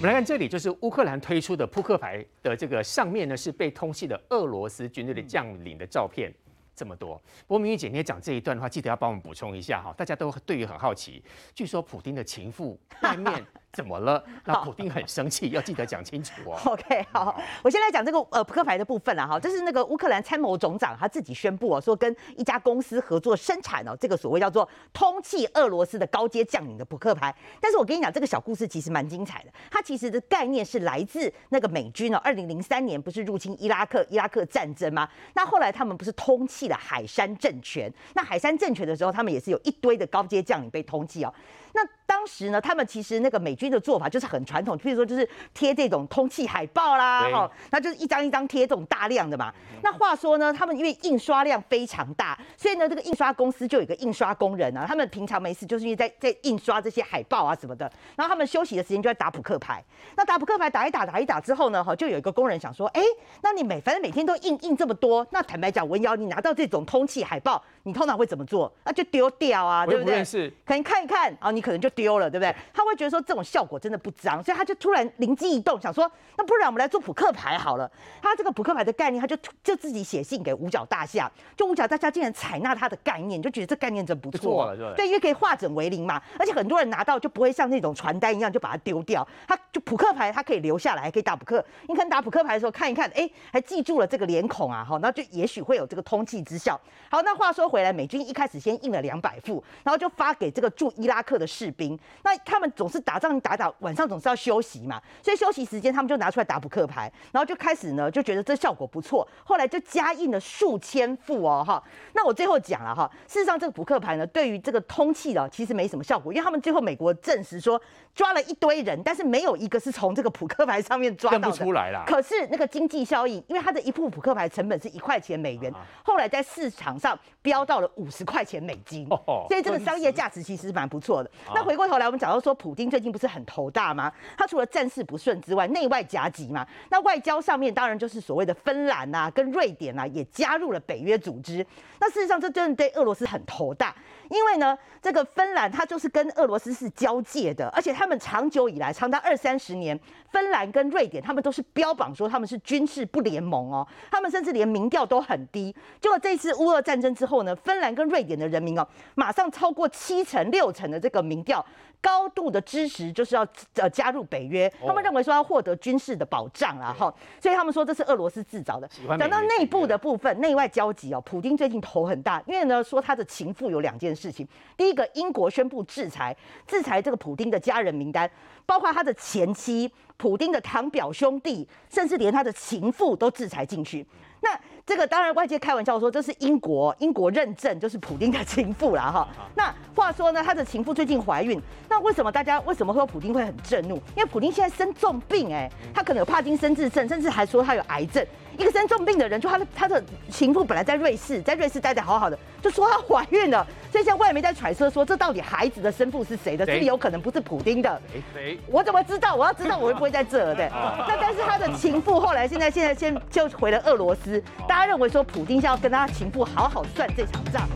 [0.00, 6.32] 我们来看这里，就是乌克兰推出的扑克牌的这个上面呢，是被通缉的俄罗斯军队的将领的照片，
[6.74, 7.20] 这么多。
[7.46, 11.22] 不过明玉姐你也讲这一段的话，记得要帮我们补充一下哈，大家都对于很好奇。
[11.54, 13.44] 据说普丁的情妇外面。
[13.72, 14.22] 怎么了？
[14.44, 16.58] 那普丁很生气，要记得讲清楚哦。
[16.72, 19.38] OK，好，我先来讲这个呃扑克牌的部分了哈。
[19.38, 27.34] 这是那个乌克兰参谋总长他自己宣布哦，说跟一家公司合作生产哦，这个所谓叫做通缉俄罗斯的高阶将领的扑克牌。
[27.60, 29.50] 但是我跟你讲，这个小故事其实蛮精彩的。
[29.70, 35.08] 它其实的概念是来自那个美军哦，二零零三年不是入侵伊拉克伊拉克战争吗？
[35.34, 37.92] 那后来他们不是通缉了海山政权？
[38.14, 41.32] 那海山政权的时候，他们也是有一堆的高阶将领被通缉哦。
[41.72, 41.80] 那
[42.20, 49.50] 当当时呢，他们其实那个美军的做法就是很传统，譬如说就是贴这种通气海报啦，哈，那就是一张一张贴这种大量的嘛。
[49.82, 59.82] 那话说呢，他们因为印刷量非常大，所以呢，这个印刷公司就有一个印刷工人啊，他们平常没事就是因为在在印刷这些海报啊什么的，然后他们休息的时间就在打扑克牌。
[60.14, 63.00] 那打扑克牌打一打打一打之后呢，哈，就有一个工人想说，哎，
[63.42, 68.70] 那你每反正每天都印印这么多，那坦白讲，文瑶，你拿到这种通气海报，你通常会怎么做？
[68.84, 70.50] 那就丢掉啊，对不对？
[70.66, 72.54] 可能看一看啊，你可能就丢了，对不对？
[72.72, 77.90] 他会觉得说这种效果真的不彰，所以他就突然灵机一动，想说，那不然我们来做扑克牌好了。
[78.22, 91.64] 他这个扑克牌的概念，他就就自己写信给五角大厦，就五角大厦竟然采纳他的概念，就觉得这概念真不错，对，因为可以化整为零嘛，而且很多人拿到就不会像那种传单一样就把它丢掉，他就扑克牌他可以留下来，还可以打扑克。
[91.88, 96.80] 你可能打扑克牌的时候看一看，哎，还记住了这个脸孔啊，哈，那就也许会有这个通气之效。
[97.10, 101.98] 好，那话说回来，美军一开始先印了两百副，然后就发给这个驻伊拉克的士兵。
[102.22, 111.82] 那他们总是打仗打打，晚上总是要休息嘛，所以休息时间他们就拿出来打扑克牌，然后就开始呢就觉得这效果不错，后来就加印了数千副哦哈。
[112.14, 117.80] 那我最后讲了哈，事实上这个扑克牌呢对于这个通气的其实没什么效果，因为他们最后美国证实说
[118.14, 121.60] 抓了一堆人，但是没有一个是从这个扑克牌上面抓到的。
[121.60, 122.04] 出来啦。
[122.06, 125.70] 可是那个经济效益，因为它的一副扑克牌成本是一块钱美元，
[126.02, 131.30] 后来在市场上飙到了五十块钱美金，所以这个商业价值其实蛮不错的。
[131.54, 134.12] 那回过后来，我们讲到说，普京最近不是很头大吗？
[134.38, 136.64] 他除了战事不顺之外，内外夹击嘛。
[136.88, 141.66] 那外交上面当然就是所谓的芬兰啊，跟瑞典啊也加入了北约组织。
[141.98, 143.94] 那事实上，这真的对俄罗斯很头大。
[144.30, 149.98] 因为呢，这个芬兰它就是跟俄罗斯是交界的，而且他们长久以来，长达二三十年，
[150.30, 155.74] 芬兰跟瑞典他们都是标榜说他们是军事不联盟哦，他们甚至连民调都很低。
[156.00, 161.64] 结果这次乌俄战争之后呢，芬兰跟瑞典的人民哦，马上超过七成六成的这个民调。
[162.02, 168.88] 高度的支持就是要呃加入北约，他们认为说要获得军事的保障啊哈，所以他们说这是俄罗斯制造的。
[169.18, 176.34] 讲到内部的部分，内外交集哦，普京最近头很大，因为呢说他的情妇有两件事情，第一个英国宣布制裁，
[176.66, 178.30] 制裁这个普丁的家人名单，
[178.64, 184.06] 包括他的前妻、普丁的堂表兄弟，甚至连他的情妇都制裁进去。
[184.40, 189.28] 那这个当然外界开玩笑说这是英国，英国认证就是普丁的情妇啦哈。
[189.54, 193.96] 那话说呢，他的情妇最近怀孕，那为什么大家为什么说普丁会很震怒？
[194.16, 198.26] 因为普丁现在生重病哎，他可能有帕金森氏症，甚至还说他有癌症。
[198.60, 206.66] 一个生重病的人，就他的他的情妇本来在瑞士，在瑞士待得好好的，就说她怀孕了，所以现在外媒在揣测说，这到底孩子的生父是谁的？
[206.66, 208.00] 是不是有可能不是普丁的？
[208.34, 208.58] 谁？
[208.66, 209.34] 我怎么知道？
[209.34, 210.54] 我要知道我会不会在这儿？
[210.54, 210.68] 对。
[211.08, 217.66] 那但是他的情妇后来现在现在先就回了俄罗斯，大家认为说普丁是要跟他情妇好好算这场账。